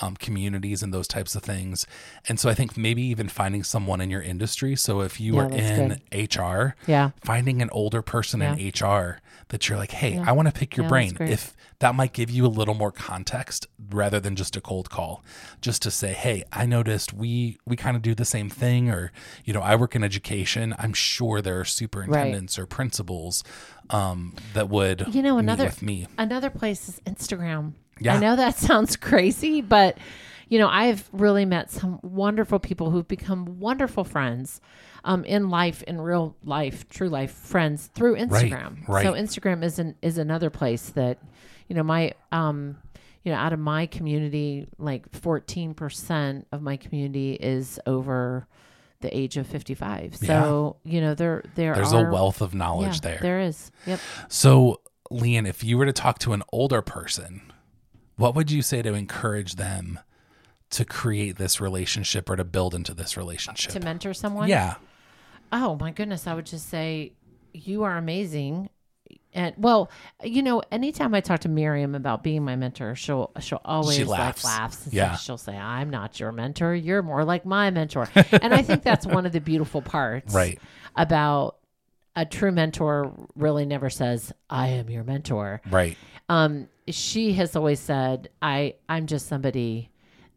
um, 0.00 0.16
communities 0.16 0.82
and 0.82 0.92
those 0.92 1.06
types 1.06 1.36
of 1.36 1.42
things. 1.44 1.86
And 2.28 2.40
so 2.40 2.48
I 2.48 2.54
think 2.54 2.76
maybe 2.76 3.02
even 3.02 3.28
finding 3.28 3.62
someone 3.62 4.00
in 4.00 4.10
your 4.10 4.22
industry. 4.22 4.74
So 4.74 5.00
if 5.02 5.20
you 5.20 5.36
Yeah, 5.36 5.42
are 5.42 5.50
in 5.52 6.00
HR, 6.12 6.74
Yeah. 6.88 7.10
finding 7.22 7.62
an 7.62 7.70
older 7.70 8.02
person 8.02 8.40
Yeah. 8.40 8.54
in 8.56 8.66
HR 8.66 9.20
that 9.48 9.68
you're 9.68 9.78
like, 9.78 9.92
hey, 9.92 10.18
I 10.24 10.32
want 10.32 10.48
to 10.48 10.52
pick 10.52 10.76
your 10.76 10.84
Yeah, 10.84 10.88
brain. 10.88 11.16
If 11.20 11.54
that 11.78 11.94
might 11.94 12.12
give 12.14 12.30
you 12.30 12.46
a 12.46 12.48
little 12.48 12.74
more 12.74 12.90
context 12.90 13.66
rather 13.90 14.18
than 14.18 14.34
just 14.34 14.56
a 14.56 14.60
cold 14.60 14.88
call, 14.88 15.22
just 15.60 15.82
to 15.82 15.90
say, 15.90 16.14
hey, 16.14 16.42
I 16.52 16.64
noticed 16.64 17.12
we 17.12 17.58
we 17.66 17.76
kind 17.76 17.96
of 17.96 18.02
do 18.02 18.14
the 18.14 18.24
same 18.24 18.48
thing, 18.48 18.88
or 18.88 19.12
you 19.44 19.52
know, 19.52 19.60
I 19.60 19.74
work 19.76 19.94
in 19.94 20.02
education. 20.02 20.74
I'm 20.78 20.94
sure 20.94 21.42
there 21.42 21.60
are 21.60 21.64
superintendents 21.64 22.58
or 22.58 22.66
principals 22.66 23.44
um, 23.90 24.34
that 24.54 24.68
would 24.68 25.06
You 25.12 25.22
know, 25.22 25.38
another 25.38 25.64
with 25.66 25.82
me. 25.82 26.06
another 26.18 26.50
place 26.50 26.88
is 26.88 27.00
Instagram. 27.06 27.72
Yeah. 28.00 28.16
I 28.16 28.18
know 28.18 28.36
that 28.36 28.56
sounds 28.68 28.96
crazy, 28.96 29.60
but 29.60 29.98
you 30.48 30.58
know, 30.58 30.68
I've 30.68 31.08
really 31.12 31.46
met 31.46 31.70
some 31.70 31.98
wonderful 32.02 32.58
people 32.58 32.90
who've 32.90 33.08
become 33.08 33.58
wonderful 33.58 34.04
friends 34.04 34.60
um, 35.04 35.24
in 35.24 35.48
life, 35.48 35.82
in 35.84 35.98
real 36.00 36.36
life, 36.44 36.86
true 36.90 37.08
life 37.08 37.32
friends 37.32 37.88
through 37.94 38.16
Instagram. 38.16 38.86
right. 38.86 39.02
So 39.02 39.14
Instagram 39.14 39.64
is 39.64 39.78
an, 39.78 39.94
is 40.02 40.18
another 40.18 40.50
place 40.50 40.90
that, 40.90 41.18
you 41.68 41.74
know, 41.74 41.82
my 41.82 42.12
um, 42.32 42.76
you 43.24 43.32
know, 43.32 43.38
out 43.38 43.52
of 43.52 43.60
my 43.60 43.86
community, 43.86 44.66
like 44.78 45.10
fourteen 45.14 45.74
percent 45.74 46.46
of 46.52 46.60
my 46.60 46.76
community 46.76 47.32
is 47.34 47.80
over 47.86 48.46
the 49.02 49.16
age 49.16 49.36
of 49.36 49.46
fifty 49.46 49.74
five. 49.74 50.16
So 50.16 50.76
you 50.84 51.00
know, 51.00 51.14
there 51.14 51.44
there 51.54 51.74
There's 51.74 51.92
are 51.92 52.08
a 52.08 52.12
wealth 52.12 52.40
of 52.40 52.54
knowledge 52.54 52.94
yeah, 52.94 53.10
there. 53.10 53.18
There 53.20 53.40
is. 53.40 53.70
Yep. 53.86 54.00
So, 54.28 54.80
Leanne, 55.10 55.46
if 55.46 55.62
you 55.62 55.76
were 55.76 55.86
to 55.86 55.92
talk 55.92 56.18
to 56.20 56.32
an 56.32 56.42
older 56.52 56.80
person, 56.80 57.52
what 58.16 58.34
would 58.34 58.50
you 58.50 58.62
say 58.62 58.82
to 58.82 58.94
encourage 58.94 59.56
them 59.56 60.00
to 60.70 60.84
create 60.84 61.36
this 61.36 61.60
relationship 61.60 62.30
or 62.30 62.36
to 62.36 62.44
build 62.44 62.74
into 62.74 62.94
this 62.94 63.16
relationship? 63.16 63.72
To 63.72 63.80
mentor 63.80 64.14
someone. 64.14 64.48
yeah. 64.48 64.76
Oh 65.52 65.76
my 65.78 65.90
goodness, 65.90 66.26
I 66.26 66.32
would 66.34 66.46
just 66.46 66.68
say 66.70 67.12
you 67.52 67.82
are 67.82 67.98
amazing. 67.98 68.70
And 69.34 69.54
well, 69.56 69.90
you 70.22 70.42
know, 70.42 70.62
anytime 70.70 71.14
I 71.14 71.20
talk 71.20 71.40
to 71.40 71.48
Miriam 71.48 71.94
about 71.94 72.22
being 72.22 72.44
my 72.44 72.54
mentor, 72.56 72.94
she'll 72.94 73.30
she'll 73.40 73.62
always 73.64 74.06
laughs. 74.06 74.44
like 74.44 74.58
laughs. 74.58 74.84
And 74.84 74.92
Yeah. 74.94 75.02
yeah. 75.12 75.16
she'll 75.16 75.38
say, 75.38 75.56
"I'm 75.56 75.88
not 75.88 76.20
your 76.20 76.32
mentor. 76.32 76.74
You're 76.74 77.02
more 77.02 77.24
like 77.24 77.46
my 77.46 77.70
mentor." 77.70 78.08
and 78.42 78.52
I 78.52 78.60
think 78.62 78.82
that's 78.82 79.06
one 79.06 79.24
of 79.24 79.32
the 79.32 79.40
beautiful 79.40 79.80
parts, 79.80 80.34
Right. 80.34 80.58
About 80.96 81.56
a 82.14 82.26
true 82.26 82.52
mentor 82.52 83.10
really 83.34 83.64
never 83.64 83.88
says, 83.88 84.32
"I 84.50 84.68
am 84.68 84.90
your 84.90 85.02
mentor." 85.04 85.62
Right. 85.70 85.96
um, 86.28 86.68
she 86.88 87.32
has 87.34 87.54
always 87.56 87.78
said, 87.80 88.28
I, 88.42 88.74
I'm 88.88 89.06
just 89.06 89.28
somebody 89.28 89.88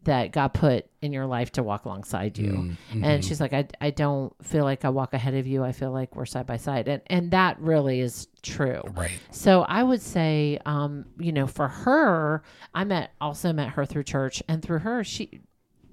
that 0.06 0.32
God 0.32 0.48
put 0.48 0.86
in 1.02 1.12
your 1.12 1.26
life 1.26 1.52
to 1.52 1.62
walk 1.62 1.84
alongside 1.84 2.38
you. 2.38 2.52
Mm-hmm. 2.52 3.04
And 3.04 3.24
she's 3.24 3.40
like, 3.40 3.52
I, 3.52 3.68
I 3.80 3.90
don't 3.90 4.32
feel 4.44 4.64
like 4.64 4.84
I 4.84 4.88
walk 4.88 5.14
ahead 5.14 5.34
of 5.34 5.46
you. 5.46 5.62
I 5.62 5.72
feel 5.72 5.92
like 5.92 6.16
we're 6.16 6.26
side 6.26 6.46
by 6.46 6.56
side. 6.56 6.88
And, 6.88 7.02
and 7.06 7.30
that 7.32 7.60
really 7.60 8.00
is 8.00 8.28
true. 8.42 8.80
Right. 8.94 9.18
So 9.30 9.62
I 9.62 9.82
would 9.82 10.00
say, 10.00 10.58
um, 10.64 11.06
you 11.18 11.32
know, 11.32 11.46
for 11.46 11.68
her, 11.68 12.42
I 12.74 12.84
met, 12.84 13.12
also 13.20 13.52
met 13.52 13.70
her 13.70 13.84
through 13.84 14.04
church 14.04 14.42
and 14.48 14.62
through 14.62 14.80
her, 14.80 15.04
she, 15.04 15.40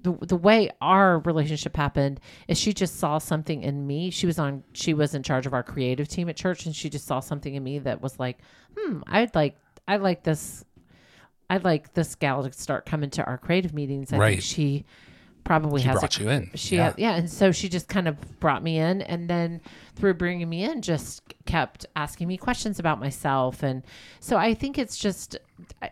the, 0.02 0.12
the 0.20 0.36
way 0.36 0.70
our 0.80 1.18
relationship 1.20 1.76
happened 1.76 2.20
is 2.46 2.58
she 2.58 2.72
just 2.72 2.96
saw 2.98 3.18
something 3.18 3.62
in 3.62 3.86
me. 3.86 4.10
She 4.10 4.26
was 4.26 4.38
on, 4.38 4.62
she 4.72 4.94
was 4.94 5.14
in 5.14 5.22
charge 5.22 5.46
of 5.46 5.54
our 5.54 5.62
creative 5.62 6.08
team 6.08 6.28
at 6.28 6.36
church 6.36 6.66
and 6.66 6.74
she 6.74 6.88
just 6.88 7.06
saw 7.06 7.20
something 7.20 7.54
in 7.54 7.62
me 7.62 7.78
that 7.80 8.00
was 8.00 8.18
like, 8.18 8.38
hmm, 8.76 9.00
I'd 9.06 9.34
like, 9.34 9.56
I 9.88 9.96
like 9.96 10.22
this. 10.22 10.64
I'd 11.54 11.64
like 11.64 11.94
this 11.94 12.14
gal 12.14 12.42
to 12.42 12.52
start 12.52 12.84
coming 12.86 13.10
to 13.10 13.24
our 13.24 13.38
creative 13.38 13.72
meetings. 13.74 14.12
I 14.12 14.18
Right. 14.18 14.30
think 14.32 14.42
she 14.42 14.84
probably 15.44 15.82
She 15.82 15.88
has 15.88 15.98
brought 16.00 16.18
a, 16.18 16.22
you 16.22 16.28
in. 16.30 16.50
she 16.54 16.76
yeah. 16.76 16.94
yeah. 16.96 17.10
yeah 17.10 17.16
and 17.16 17.30
so 17.30 17.52
she 17.52 17.68
just 17.68 17.86
kind 17.86 18.08
of 18.08 18.16
brought 18.40 18.62
me 18.62 18.78
in 18.78 19.02
and 19.02 19.28
then 19.28 19.60
through 19.94 20.14
bringing 20.14 20.48
me 20.48 20.64
in 20.64 20.80
just 20.80 21.22
kept 21.44 21.84
asking 21.94 22.28
me 22.28 22.38
questions 22.38 22.78
about 22.78 22.98
myself 22.98 23.62
and 23.62 23.82
so 24.20 24.38
i 24.38 24.54
think 24.54 24.78
it's 24.78 24.96
just 24.96 25.36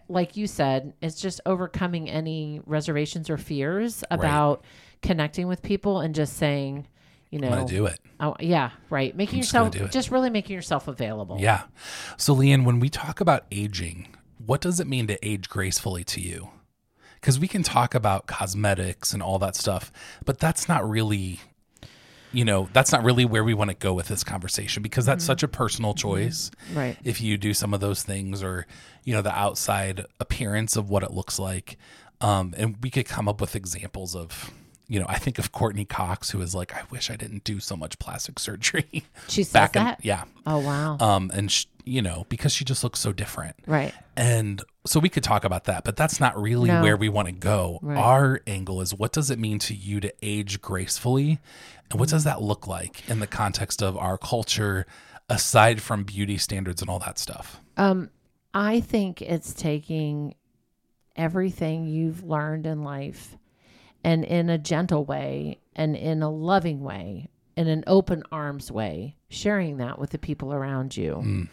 like 0.09 0.38
you 0.38 0.46
said 0.46 0.94
it's 1.03 1.20
just 1.20 1.38
overcoming 1.44 2.09
any 2.09 2.62
reservations 2.64 3.29
or 3.29 3.37
fears 3.37 4.03
about 4.11 4.64
connecting 5.03 5.46
with 5.48 5.61
people 5.61 6.01
and 6.01 6.14
just 6.14 6.35
saying 6.38 6.87
you 7.29 7.38
I'm 7.38 7.42
know 7.44 7.51
gonna 7.51 7.66
do 7.68 7.85
it. 7.85 8.01
oh 8.20 8.35
yeah 8.40 8.70
right 8.88 9.14
making 9.14 9.40
just 9.42 9.53
gonna 9.53 9.66
yourself 9.66 9.87
it. 9.90 9.92
just 9.92 10.11
really 10.11 10.31
making 10.31 10.55
yourself 10.57 10.88
available 10.88 11.37
Yeah. 11.38 11.64
So, 12.16 12.35
Leanne, 12.35 12.64
when 12.64 12.81
we 12.81 12.88
talk 12.88 13.20
about 13.20 13.44
aging, 13.51 14.09
what 14.46 14.61
does 14.61 14.81
it 14.81 14.87
mean 14.87 15.07
to 15.07 15.26
age 15.26 15.48
gracefully 15.48 16.05
to 16.05 16.20
you? 16.20 16.50
Because 17.14 17.38
we 17.38 17.48
can 17.48 17.62
talk 17.62 17.94
about 17.94 18.26
cosmetics 18.26 19.12
and 19.12 19.22
all 19.22 19.38
that 19.38 19.55
stuff, 19.55 19.92
but 20.24 20.40
that's 20.40 20.68
not 20.68 20.88
really, 20.88 21.40
you 22.33 22.44
know, 22.44 22.68
that's 22.72 22.90
not 22.90 23.05
really 23.05 23.24
where 23.24 23.44
we 23.44 23.55
want 23.55 23.70
to 23.70 23.76
go 23.76 23.94
with 23.94 24.09
this 24.09 24.24
conversation 24.24 24.83
because 24.83 25.07
that's 25.07 25.24
such 25.24 25.42
a 25.44 25.48
personal 25.48 25.94
choice. 25.94 26.50
right 26.74 26.96
If 27.05 27.20
you 27.20 27.38
do 27.38 27.55
some 27.55 27.72
of 27.72 27.81
those 27.81 28.02
things 28.02 28.42
or, 28.42 28.66
you 29.05 29.14
know, 29.14 29.22
the 29.22 29.33
outside 29.37 30.05
appearance 30.18 30.76
of 30.76 30.90
what 30.90 31.02
it 31.05 31.12
looks 31.12 31.38
like. 31.38 31.76
Um, 32.20 32.55
and 32.57 32.76
we 32.83 32.90
could 32.90 33.07
come 33.07 33.28
up 33.28 33.40
with 33.40 33.55
examples 33.55 34.16
of, 34.16 34.52
you 34.92 35.00
know, 35.00 35.07
I 35.09 35.18
think 35.18 35.38
of 35.38 35.52
Courteney 35.52 35.87
Cox, 35.87 36.31
who 36.31 36.42
is 36.42 36.55
like, 36.55 36.74
I 36.74 36.83
wish 36.90 37.11
I 37.11 37.16
didn't 37.16 37.44
do 37.44 37.61
so 37.61 37.76
much 37.76 37.98
plastic 37.98 38.38
surgery 38.46 39.05
she 39.28 39.42
says 39.42 39.52
back 39.52 39.76
in, 39.76 39.85
that 39.85 40.05
yeah. 40.05 40.24
oh 40.46 40.59
wow 40.59 40.98
Um, 41.00 41.31
and 41.35 41.50
sh- 41.50 41.64
you 41.85 42.02
know, 42.02 42.26
because 42.28 42.52
she 42.52 42.64
just 42.64 42.85
looks 42.85 43.00
so 43.00 43.12
different. 43.12 43.57
right 43.66 43.94
And 44.16 44.62
so 44.87 45.00
we 45.00 45.09
could 45.09 45.24
talk 45.24 45.44
about 45.44 45.64
that, 45.64 45.83
but 45.85 45.96
that's 45.96 46.20
not 46.20 46.40
really 46.40 46.68
No. 46.68 46.83
where 46.83 46.96
we 46.96 47.09
want 47.09 47.26
to 47.28 47.33
go. 47.33 47.78
Right. 47.83 47.96
Our 47.98 48.40
angle 48.46 48.81
is 48.83 48.94
what 48.94 49.12
does 49.12 49.31
it 49.31 49.38
mean 49.38 49.59
to 49.61 49.74
you 49.74 49.98
to 50.00 50.12
age 50.22 50.61
gracefully? 50.61 51.38
And 51.90 51.98
what 51.98 52.09
does 52.11 52.24
that 52.24 52.42
look 52.42 52.66
like 52.66 53.09
in 53.09 53.18
the 53.20 53.26
context 53.26 53.83
of 53.83 53.96
our 53.96 54.18
culture, 54.18 54.87
aside 55.28 55.81
from 55.83 56.05
beauty 56.05 56.37
standards 56.38 56.83
and 56.83 56.90
all 56.90 56.98
that 57.00 57.18
stuff? 57.18 57.61
Um, 57.78 58.11
I 58.55 58.81
think 58.81 59.22
it's 59.22 59.52
taking 59.55 60.35
everything 61.16 61.87
you've 61.87 62.22
learned 62.24 62.66
in 62.66 62.83
life 62.85 63.37
and 64.04 64.24
in 64.24 64.50
a 64.50 64.58
gentle 64.58 65.04
way 65.04 65.58
and 65.76 65.96
in 65.96 66.22
a 66.22 66.30
loving 66.30 66.80
way, 66.82 67.28
in 67.56 67.68
an 67.68 67.84
open 67.86 68.22
arms 68.32 68.70
way, 68.72 69.16
sharing 69.28 69.76
that 69.78 69.98
with 69.98 70.10
the 70.10 70.18
people 70.18 70.52
around 70.52 70.96
you 70.96 71.14
Mm. 71.24 71.48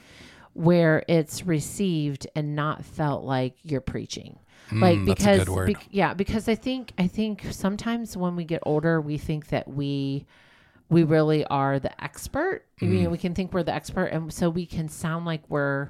where 0.53 1.03
it's 1.07 1.45
received 1.45 2.27
and 2.35 2.55
not 2.55 2.83
felt 2.83 3.23
like 3.23 3.55
you're 3.63 3.81
preaching. 3.81 4.39
like 4.71 4.99
Mm, 4.99 5.01
a 5.03 5.05
because 5.15 5.65
bec- 5.73 5.87
yeah, 5.89 6.13
because 6.13 6.47
I 6.47 6.53
think 6.53 6.91
I 6.99 7.07
think 7.07 7.43
sometimes 7.49 8.15
when 8.15 8.35
we 8.35 8.43
get 8.43 8.61
older, 8.67 9.01
we 9.01 9.17
think 9.17 9.47
that 9.47 9.67
we 9.67 10.25
we 10.91 11.03
really 11.03 11.43
are 11.45 11.79
the 11.79 12.03
expert. 12.03 12.65
You 12.79 12.87
Mm. 12.89 13.03
know, 13.03 13.09
we 13.09 13.17
can 13.17 13.33
think 13.33 13.51
we're 13.51 13.63
the 13.63 13.73
expert, 13.73 14.05
and 14.07 14.31
so 14.33 14.49
we 14.49 14.65
can 14.67 14.87
sound 14.87 15.25
like 15.25 15.41
we're 15.49 15.89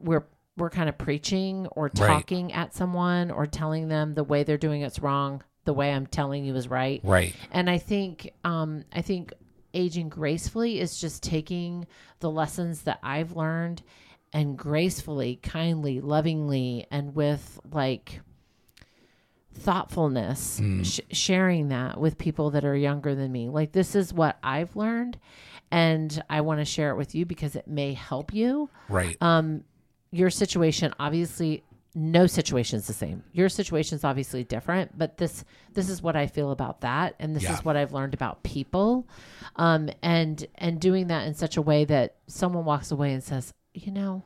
we're 0.00 0.24
we're 0.56 0.70
kind 0.70 0.88
of 0.88 0.96
preaching 0.96 1.66
or 1.76 1.84
Right. 1.84 1.94
talking 1.94 2.52
at 2.52 2.72
someone 2.74 3.30
or 3.30 3.46
telling 3.46 3.88
them 3.88 4.14
the 4.14 4.24
way 4.24 4.42
they're 4.42 4.56
doing 4.56 4.80
it's 4.82 5.00
wrong, 5.00 5.42
the 5.68 5.74
way 5.74 5.92
I'm 5.92 6.06
telling 6.06 6.46
you 6.46 6.56
is 6.56 6.66
right. 6.66 6.98
Right. 7.04 7.34
And 7.52 7.68
I 7.68 7.76
think 7.76 8.32
um 8.42 8.84
I 8.90 9.02
think 9.02 9.34
aging 9.74 10.08
gracefully 10.08 10.80
is 10.80 10.98
just 10.98 11.22
taking 11.22 11.86
the 12.20 12.30
lessons 12.30 12.82
that 12.84 12.98
I've 13.02 13.36
learned 13.36 13.82
and 14.32 14.56
gracefully, 14.56 15.36
kindly, 15.42 16.00
lovingly 16.00 16.86
and 16.90 17.14
with 17.14 17.60
like 17.70 18.20
thoughtfulness 19.52 20.60
sh- 20.84 21.00
sharing 21.10 21.68
that 21.68 22.00
with 22.00 22.16
people 22.16 22.50
that 22.50 22.64
are 22.64 22.74
younger 22.76 23.14
than 23.14 23.30
me. 23.30 23.50
Like 23.50 23.72
this 23.72 23.94
is 23.94 24.12
what 24.12 24.38
I've 24.42 24.74
learned 24.74 25.18
and 25.70 26.22
I 26.30 26.40
want 26.40 26.60
to 26.60 26.64
share 26.64 26.90
it 26.92 26.96
with 26.96 27.14
you 27.14 27.26
because 27.26 27.56
it 27.56 27.68
may 27.68 27.92
help 27.92 28.32
you 28.32 28.70
Right. 28.88 29.16
um 29.20 29.64
your 30.10 30.30
situation 30.30 30.94
obviously 30.98 31.62
no 31.94 32.26
situation's 32.26 32.86
the 32.86 32.92
same. 32.92 33.24
Your 33.32 33.48
situation's 33.48 34.04
obviously 34.04 34.44
different, 34.44 34.96
but 34.96 35.16
this 35.18 35.44
this 35.74 35.88
is 35.88 36.02
what 36.02 36.16
I 36.16 36.26
feel 36.26 36.50
about 36.50 36.82
that, 36.82 37.14
and 37.18 37.34
this 37.34 37.42
Yeah. 37.44 37.54
is 37.54 37.64
what 37.64 37.76
I've 37.76 37.92
learned 37.92 38.14
about 38.14 38.42
people, 38.42 39.08
um, 39.56 39.88
and 40.02 40.46
and 40.56 40.80
doing 40.80 41.08
that 41.08 41.26
in 41.26 41.34
such 41.34 41.56
a 41.56 41.62
way 41.62 41.84
that 41.86 42.16
someone 42.26 42.64
walks 42.64 42.90
away 42.90 43.12
and 43.12 43.22
says, 43.24 43.52
you 43.74 43.90
know, 43.92 44.22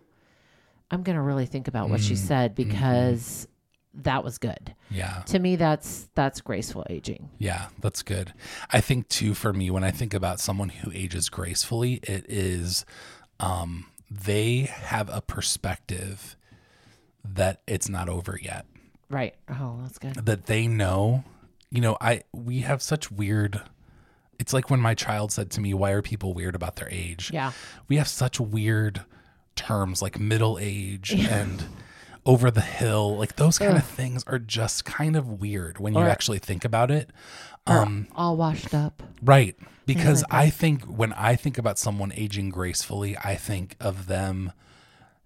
I'm 0.90 1.02
gonna 1.02 1.22
really 1.22 1.46
think 1.46 1.68
about 1.68 1.88
what 1.88 2.00
Mm, 2.00 2.08
she 2.08 2.16
said 2.16 2.54
mm-hmm. 2.56 2.68
because 2.70 3.48
that 3.94 4.24
was 4.24 4.38
good. 4.38 4.74
Yeah. 4.90 5.22
To 5.26 5.38
me, 5.38 5.56
that's 5.56 6.08
that's 6.14 6.40
graceful 6.40 6.84
aging. 6.90 7.28
Yeah, 7.38 7.68
that's 7.80 8.02
good. 8.02 8.32
I 8.70 8.80
think 8.80 9.08
too 9.08 9.34
for 9.34 9.52
me 9.52 9.70
when 9.70 9.84
I 9.84 9.90
think 9.90 10.14
about 10.14 10.40
someone 10.40 10.70
who 10.70 10.90
ages 10.92 11.28
gracefully, 11.28 12.00
it 12.02 12.26
is 12.28 12.84
um 13.40 13.86
they 14.10 14.60
have 14.62 15.08
a 15.10 15.22
perspective 15.22 16.36
that 17.24 17.60
it's 17.66 17.88
not 17.88 18.08
over 18.08 18.38
yet. 18.40 18.66
Right. 19.08 19.34
Oh, 19.48 19.78
that's 19.82 19.98
good. 19.98 20.14
That 20.14 20.46
they 20.46 20.66
know, 20.66 21.24
you 21.70 21.80
know, 21.80 21.96
I 22.00 22.22
we 22.32 22.60
have 22.60 22.82
such 22.82 23.10
weird 23.10 23.60
it's 24.38 24.52
like 24.52 24.70
when 24.70 24.80
my 24.80 24.94
child 24.94 25.30
said 25.30 25.50
to 25.52 25.60
me, 25.60 25.72
"Why 25.72 25.92
are 25.92 26.02
people 26.02 26.34
weird 26.34 26.56
about 26.56 26.76
their 26.76 26.88
age?" 26.90 27.30
Yeah. 27.32 27.52
we 27.88 27.96
have 27.96 28.08
such 28.08 28.40
weird 28.40 29.02
terms 29.54 30.00
like 30.02 30.18
middle 30.18 30.58
age 30.60 31.12
and 31.14 31.64
over 32.24 32.50
the 32.50 32.60
hill 32.62 33.16
like 33.18 33.36
those 33.36 33.58
kind 33.58 33.76
of 33.76 33.84
things 33.84 34.24
are 34.26 34.38
just 34.38 34.84
kind 34.84 35.14
of 35.14 35.40
weird 35.40 35.78
when 35.78 35.92
you 35.92 36.00
actually 36.00 36.38
think 36.38 36.64
about 36.64 36.90
it 36.90 37.10
um 37.66 38.06
All 38.16 38.36
washed 38.36 38.72
up. 38.74 39.02
right 39.22 39.54
because 39.84 40.22
like 40.22 40.32
i 40.32 40.50
think 40.50 40.84
when 40.84 41.12
i 41.12 41.34
think 41.36 41.58
about 41.58 41.78
someone 41.78 42.12
aging 42.14 42.48
gracefully 42.48 43.14
i 43.22 43.34
think 43.34 43.76
of 43.78 44.06
them 44.06 44.52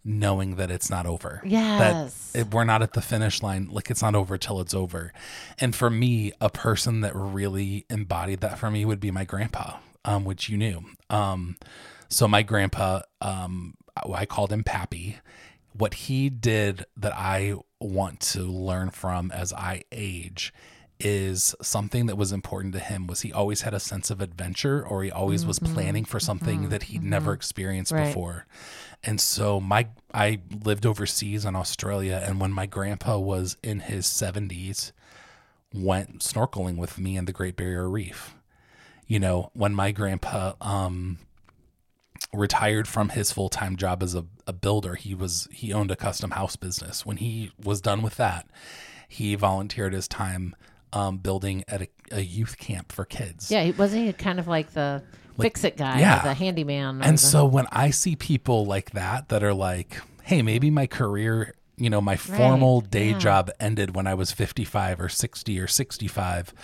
knowing 0.07 0.57
that 0.57 0.71
it's 0.71 0.88
not 0.88 1.05
over. 1.05 1.42
Yes. 1.45 2.33
that 2.33 2.40
it, 2.40 2.55
we're 2.55 2.64
not 2.64 2.81
at 2.83 2.92
the 2.92 3.03
finish 3.03 3.42
line. 3.42 3.69
Like 3.71 3.90
it's 3.90 4.03
not 4.03 4.14
over 4.14 4.38
till 4.38 4.61
it's 4.61 4.73
over. 4.73 5.12
And 5.59 5.75
for 5.75 5.90
me 5.90 6.33
a 6.40 6.49
person 6.49 7.01
that 7.01 7.14
really 7.14 7.85
embodied 7.90 8.40
that 8.40 8.59
for 8.59 8.71
me 8.71 8.85
would 8.85 9.01
be 9.01 9.11
my 9.11 9.25
grandpa 9.25 9.79
um, 10.07 10.25
which 10.25 10.49
you 10.49 10.57
knew. 10.57 10.85
Um, 11.11 11.57
so 12.09 12.27
my 12.27 12.42
grandpa 12.42 13.01
um, 13.21 13.75
i 14.14 14.25
called 14.25 14.53
him 14.53 14.64
pappy. 14.64 15.19
What 15.73 15.95
he 15.95 16.31
did 16.31 16.87
that 16.97 17.12
i 17.14 17.55
want 17.79 18.21
to 18.21 18.42
learn 18.42 18.88
from 18.88 19.31
as 19.31 19.53
i 19.53 19.83
age 19.92 20.55
is 20.99 21.55
something 21.61 22.07
that 22.07 22.17
was 22.17 22.33
important 22.33 22.73
to 22.75 22.81
him 22.81 23.07
was 23.07 23.21
he 23.21 23.33
always 23.33 23.63
had 23.63 23.75
a 23.75 23.81
sense 23.81 24.11
of 24.11 24.21
adventure 24.21 24.87
or 24.87 25.03
he 25.03 25.11
always 25.11 25.45
was 25.45 25.59
mm-hmm. 25.59 25.75
planning 25.75 26.05
for 26.05 26.19
mm-hmm. 26.19 26.25
something 26.27 26.69
that 26.71 26.85
he'd 26.85 27.03
never 27.03 27.33
mm-hmm. 27.33 27.37
experienced 27.37 27.93
Right. 27.93 28.07
before 28.07 28.47
and 29.03 29.21
so 29.21 29.61
my 29.61 29.89
I 30.13 30.41
lived 30.65 30.87
overseas 30.87 31.45
in 31.45 31.55
Australia 31.55 32.23
and 32.25 32.41
when 32.41 32.53
my 32.53 32.67
grandpa 32.67 33.19
was 33.19 33.57
in 33.63 33.81
his 33.81 34.07
70s 34.07 34.93
went 35.73 36.21
snorkeling 36.21 36.77
with 36.77 36.99
me 36.99 37.17
in 37.17 37.27
the 37.27 37.33
Great 37.33 37.57
Barrier 37.57 37.89
Reef. 37.89 38.35
You 39.07 39.21
know, 39.21 39.51
when 39.53 39.75
my 39.75 39.93
grandpa 39.93 40.55
um 40.61 41.19
retired 42.33 42.89
from 42.89 43.11
his 43.11 43.31
full-time 43.31 43.77
job 43.77 44.03
as 44.03 44.15
a, 44.15 44.25
a 44.47 44.53
builder, 44.53 44.95
he 44.95 45.15
was 45.15 45.47
he 45.53 45.73
owned 45.73 45.91
a 45.91 45.97
custom 45.97 46.33
house 46.33 46.57
business. 46.57 47.07
When 47.07 47.19
he 47.19 47.53
was 47.63 47.81
done 47.81 48.03
with 48.03 48.17
that, 48.17 48.49
he 49.09 49.35
volunteered 49.35 49.93
his 49.93 50.09
time 50.09 50.57
um 50.97 51.19
building 51.19 51.63
at 51.69 51.83
a, 51.83 51.89
a 52.13 52.21
youth 52.21 52.57
camp 52.59 52.91
for 52.93 53.05
kids. 53.05 53.51
Yeah, 53.51 53.71
wasn't 53.77 54.07
he 54.07 54.13
kind 54.13 54.41
of 54.41 54.49
like 54.49 54.73
the 54.73 55.03
fix 55.39 55.65
it 55.65 55.77
guy, 55.77 56.01
yeah. 56.01 56.23
the 56.23 56.35
handyman. 56.35 57.03
And 57.03 57.19
the- 57.19 57.23
so 57.23 57.45
when 57.45 57.67
I 57.71 57.91
see 57.91 58.17
people 58.17 58.65
like 58.65 58.93
that 58.93 59.29
that 59.29 59.43
are 59.45 59.55
like, 59.55 60.01
hey, 60.23 60.43
maybe 60.43 60.71
my 60.71 60.87
career, 60.87 61.55
you 61.77 61.91
know, 61.91 62.01
my 62.01 62.17
formal 62.17 62.81
day 62.81 63.11
yeah. 63.11 63.19
job 63.19 63.51
ended 63.61 63.95
when 63.95 64.07
I 64.07 64.15
was 64.15 64.33
55 64.33 65.01
or 65.01 65.09
60 65.11 65.61
or 65.61 65.67
65, 65.67 66.55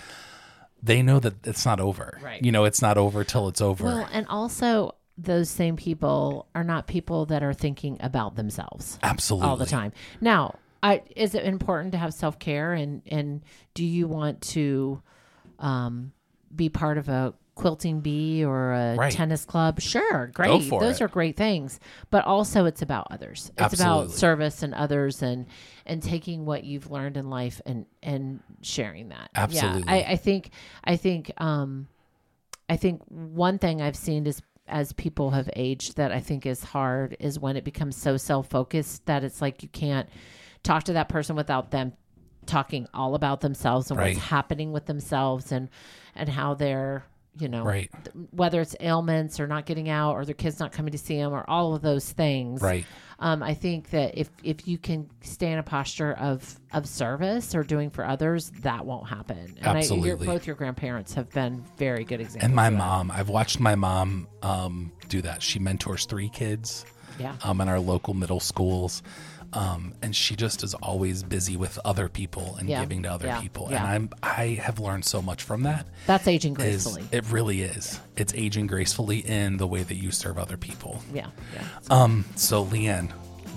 they 0.81 1.03
know 1.03 1.19
that 1.19 1.45
it's 1.45 1.65
not 1.65 1.79
over. 1.79 2.19
Right. 2.21 2.41
You 2.43 2.51
know, 2.51 2.65
it's 2.65 2.81
not 2.81 2.97
over 2.97 3.23
till 3.23 3.47
it's 3.47 3.61
over. 3.61 3.85
well, 3.85 4.09
and 4.11 4.25
also 4.27 4.95
those 5.15 5.47
same 5.49 5.75
people 5.75 6.47
are 6.55 6.63
not 6.63 6.87
people 6.87 7.27
that 7.27 7.43
are 7.43 7.53
thinking 7.53 7.97
about 7.99 8.35
themselves 8.35 8.97
Absolutely. 9.03 9.47
all 9.47 9.57
the 9.57 9.67
time. 9.67 9.93
Now, 10.19 10.55
I, 10.83 11.01
is 11.15 11.33
it 11.33 11.45
important 11.45 11.93
to 11.93 11.97
have 11.97 12.13
self 12.13 12.37
care 12.37 12.73
and 12.73 13.01
and 13.07 13.41
do 13.73 13.85
you 13.85 14.07
want 14.07 14.41
to 14.41 15.01
um, 15.59 16.11
be 16.53 16.69
part 16.69 16.97
of 16.97 17.07
a 17.07 17.33
quilting 17.55 18.01
bee 18.01 18.43
or 18.43 18.73
a 18.73 18.95
Right. 18.97 19.11
tennis 19.13 19.45
club? 19.45 19.79
Sure, 19.79 20.27
great. 20.33 20.69
Those 20.69 20.99
it. 20.99 21.01
are 21.01 21.07
great 21.07 21.37
things, 21.37 21.79
but 22.09 22.25
also 22.25 22.65
it's 22.65 22.81
about 22.81 23.07
others. 23.11 23.51
It's 23.57 23.73
about 23.73 24.11
service 24.11 24.61
and 24.61 24.73
others 24.73 25.23
and 25.23 25.45
and 25.85 26.03
taking 26.03 26.45
what 26.45 26.65
you've 26.65 26.91
learned 26.91 27.15
in 27.15 27.29
life 27.29 27.61
and 27.65 27.85
and 28.01 28.41
sharing 28.61 29.09
that. 29.09 29.29
Absolutely. 29.35 29.83
Yeah, 29.85 29.91
I, 29.91 30.11
I 30.11 30.15
think 30.17 30.49
I 30.83 30.97
think 30.97 31.31
um, 31.37 31.87
I 32.67 32.75
think 32.75 33.01
one 33.07 33.57
thing 33.57 33.81
I've 33.81 33.95
seen 33.95 34.27
is 34.27 34.41
as 34.67 34.93
people 34.93 35.31
have 35.31 35.49
aged 35.55 35.97
that 35.97 36.11
I 36.11 36.19
think 36.19 36.45
is 36.45 36.63
hard 36.63 37.17
is 37.19 37.39
when 37.39 37.55
it 37.55 37.63
becomes 37.63 37.95
so 37.95 38.17
self 38.17 38.49
focused 38.49 39.05
that 39.05 39.23
it's 39.23 39.41
like 39.41 39.63
you 39.63 39.69
can't 39.69 40.09
talk 40.63 40.83
to 40.85 40.93
that 40.93 41.09
person 41.09 41.35
without 41.35 41.71
them 41.71 41.93
talking 42.45 42.87
all 42.93 43.15
about 43.15 43.41
themselves 43.41 43.89
and 43.89 43.97
Right. 43.99 44.15
what's 44.15 44.27
happening 44.27 44.71
with 44.73 44.85
themselves 44.85 45.51
and 45.51 45.69
and 46.15 46.27
how 46.29 46.53
they're 46.55 47.05
you 47.39 47.47
know 47.47 47.63
Right. 47.63 47.89
th- 48.03 48.15
whether 48.31 48.61
it's 48.61 48.75
ailments 48.79 49.39
or 49.39 49.47
not 49.47 49.65
getting 49.65 49.89
out 49.89 50.13
or 50.13 50.25
their 50.25 50.35
kids 50.35 50.59
not 50.59 50.71
coming 50.71 50.91
to 50.91 50.97
see 50.97 51.17
them 51.17 51.31
or 51.33 51.49
all 51.49 51.73
of 51.73 51.81
those 51.81 52.11
things 52.11 52.61
Right. 52.61 52.85
um, 53.19 53.41
I 53.41 53.53
think 53.53 53.89
that 53.91 54.17
if 54.17 54.29
if 54.43 54.67
you 54.67 54.77
can 54.77 55.09
stay 55.21 55.51
in 55.51 55.57
a 55.57 55.63
posture 55.63 56.13
of 56.13 56.59
of 56.73 56.85
service 56.85 57.55
or 57.55 57.63
doing 57.63 57.89
for 57.89 58.05
others, 58.05 58.51
that 58.61 58.85
won't 58.85 59.07
happen. 59.07 59.55
And 59.61 59.77
I, 59.77 59.77
Absolutely. 59.79 60.09
your, 60.09 60.17
both 60.17 60.45
your 60.47 60.55
grandparents 60.55 61.13
have 61.13 61.29
been 61.31 61.63
very 61.77 62.03
good 62.03 62.19
examples. 62.19 62.43
And 62.43 62.55
my 62.55 62.69
mom, 62.69 63.09
I've 63.11 63.29
watched 63.29 63.59
my 63.59 63.75
mom 63.75 64.27
um, 64.41 64.91
do 65.07 65.21
that. 65.21 65.41
She 65.43 65.59
mentors 65.59 66.05
three 66.05 66.29
kids 66.29 66.85
yeah, 67.19 67.35
um, 67.43 67.61
in 67.61 67.69
our 67.69 67.79
local 67.79 68.15
middle 68.15 68.39
schools. 68.39 69.03
Um, 69.53 69.93
and 70.01 70.15
she 70.15 70.35
just 70.35 70.63
is 70.63 70.73
always 70.75 71.21
busy 71.23 71.55
with 71.57 71.77
other 71.85 72.09
people 72.09 72.55
and 72.59 72.67
Yeah. 72.67 72.81
giving 72.81 73.03
to 73.03 73.11
other 73.11 73.27
Yeah. 73.27 73.39
people. 73.41 73.67
Yeah. 73.69 73.77
And 73.83 73.87
I'm 73.87 74.09
I 74.23 74.59
have 74.61 74.79
learned 74.79 75.05
so 75.05 75.21
much 75.21 75.43
from 75.43 75.63
that. 75.63 75.85
that's 76.07 76.27
aging 76.27 76.53
Is 76.53 76.57
gracefully. 76.83 77.03
it 77.11 77.23
really 77.31 77.61
is. 77.61 77.99
It's 78.15 78.33
aging 78.33 78.67
gracefully 78.67 79.19
in 79.19 79.57
the 79.57 79.67
way 79.67 79.83
that 79.83 79.95
you 79.95 80.11
serve 80.11 80.37
other 80.37 80.57
people. 80.57 81.01
yeah, 81.13 81.27
yeah. 81.53 81.61
Um, 81.89 82.25
so 82.35 82.65
Leanne, 82.65 83.09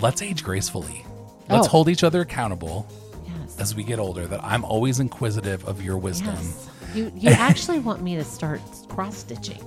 let's 0.03 0.21
age 0.23 0.45
gracefully. 0.45 1.05
Let's 1.49 1.67
Oh. 1.69 1.71
hold 1.71 1.89
each 1.89 2.05
other 2.05 2.21
accountable 2.21 2.87
Yes. 3.27 3.57
as 3.59 3.75
we 3.75 3.83
get 3.85 3.99
older. 3.99 4.27
That 4.27 4.45
I'm 4.45 4.65
always 4.65 5.01
inquisitive 5.01 5.65
of 5.67 5.81
your 5.83 5.97
wisdom. 5.97 6.35
yes. 6.37 6.69
You 6.95 7.13
you 7.17 7.31
actually 7.51 7.79
want 7.79 8.03
me 8.03 8.17
to 8.17 8.25
start 8.25 8.61
cross 8.89 9.17
stitching. 9.17 9.63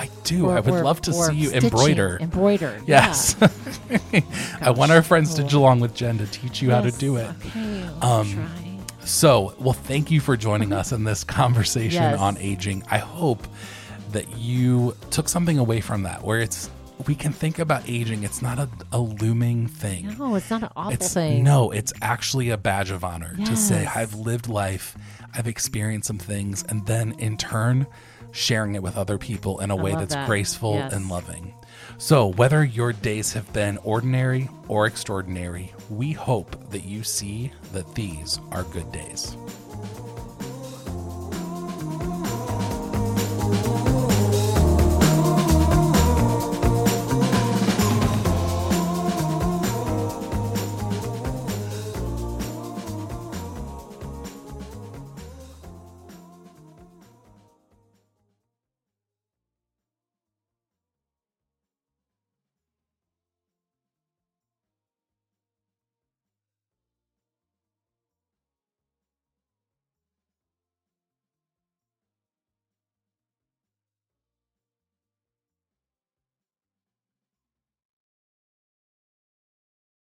I 0.00 0.08
do. 0.24 0.48
I 0.48 0.60
would 0.60 0.82
love 0.82 1.02
to 1.02 1.12
see 1.12 1.34
you 1.34 1.50
embroider. 1.52 2.16
Embroider. 2.20 2.80
Yes. 2.86 3.36
I 4.62 4.70
want 4.70 4.92
our 4.92 5.02
friends 5.02 5.34
to 5.34 5.42
along 5.56 5.80
with 5.80 5.94
Jen 5.94 6.16
to 6.18 6.26
teach 6.26 6.62
you 6.62 6.68
Yeah. 6.68 6.76
how 6.76 6.80
to 6.82 6.90
do 6.92 7.16
it. 7.16 7.28
Okay. 7.46 7.82
Um, 8.00 8.32
try. 8.32 8.78
So, 9.04 9.54
well, 9.58 9.74
thank 9.74 10.10
you 10.10 10.20
for 10.20 10.36
joining 10.38 10.72
us 10.72 10.92
in 10.92 11.04
this 11.04 11.22
conversation 11.24 12.02
Yes. 12.02 12.18
on 12.18 12.38
aging. 12.38 12.82
I 12.90 12.96
hope 12.98 13.46
that 14.12 14.38
you 14.38 14.96
took 15.10 15.28
something 15.28 15.58
away 15.58 15.80
from 15.82 16.02
that 16.04 16.24
where 16.24 16.40
it's 16.40 16.70
we 17.06 17.14
can 17.14 17.32
think 17.32 17.58
about 17.58 17.82
aging. 17.88 18.22
It's 18.24 18.40
not 18.42 18.58
a, 18.58 18.68
a 18.92 18.98
looming 18.98 19.66
thing. 19.68 20.16
No, 20.18 20.34
it's 20.34 20.50
not 20.50 20.62
an 20.62 20.68
awful 20.76 20.92
It's 20.92 21.12
thing. 21.14 21.44
no, 21.44 21.70
it's 21.70 21.92
actually 22.02 22.50
a 22.50 22.56
badge 22.58 22.90
of 22.90 23.04
honor 23.04 23.36
to 23.44 23.56
say 23.56 23.86
I've 23.86 24.14
lived 24.14 24.48
life, 24.48 24.96
I've 25.34 25.46
experienced 25.48 26.06
some 26.08 26.18
things, 26.18 26.62
and 26.68 26.86
then 26.86 27.12
in 27.18 27.36
turn 27.38 27.86
sharing 28.32 28.74
it 28.74 28.82
with 28.82 28.96
other 28.96 29.18
people 29.18 29.60
in 29.60 29.70
a 29.70 29.76
way 29.76 29.92
that's 29.94 30.14
that. 30.14 30.26
graceful 30.26 30.74
Yes. 30.74 30.92
and 30.92 31.08
loving. 31.08 31.54
So, 31.98 32.28
whether 32.28 32.64
your 32.64 32.92
days 32.92 33.32
have 33.34 33.52
been 33.52 33.78
ordinary 33.84 34.48
or 34.68 34.86
extraordinary, 34.86 35.72
we 35.90 36.12
hope 36.12 36.70
that 36.70 36.84
you 36.84 37.02
see 37.02 37.52
that 37.72 37.94
these 37.94 38.40
are 38.52 38.62
good 38.64 38.90
days. 38.92 39.36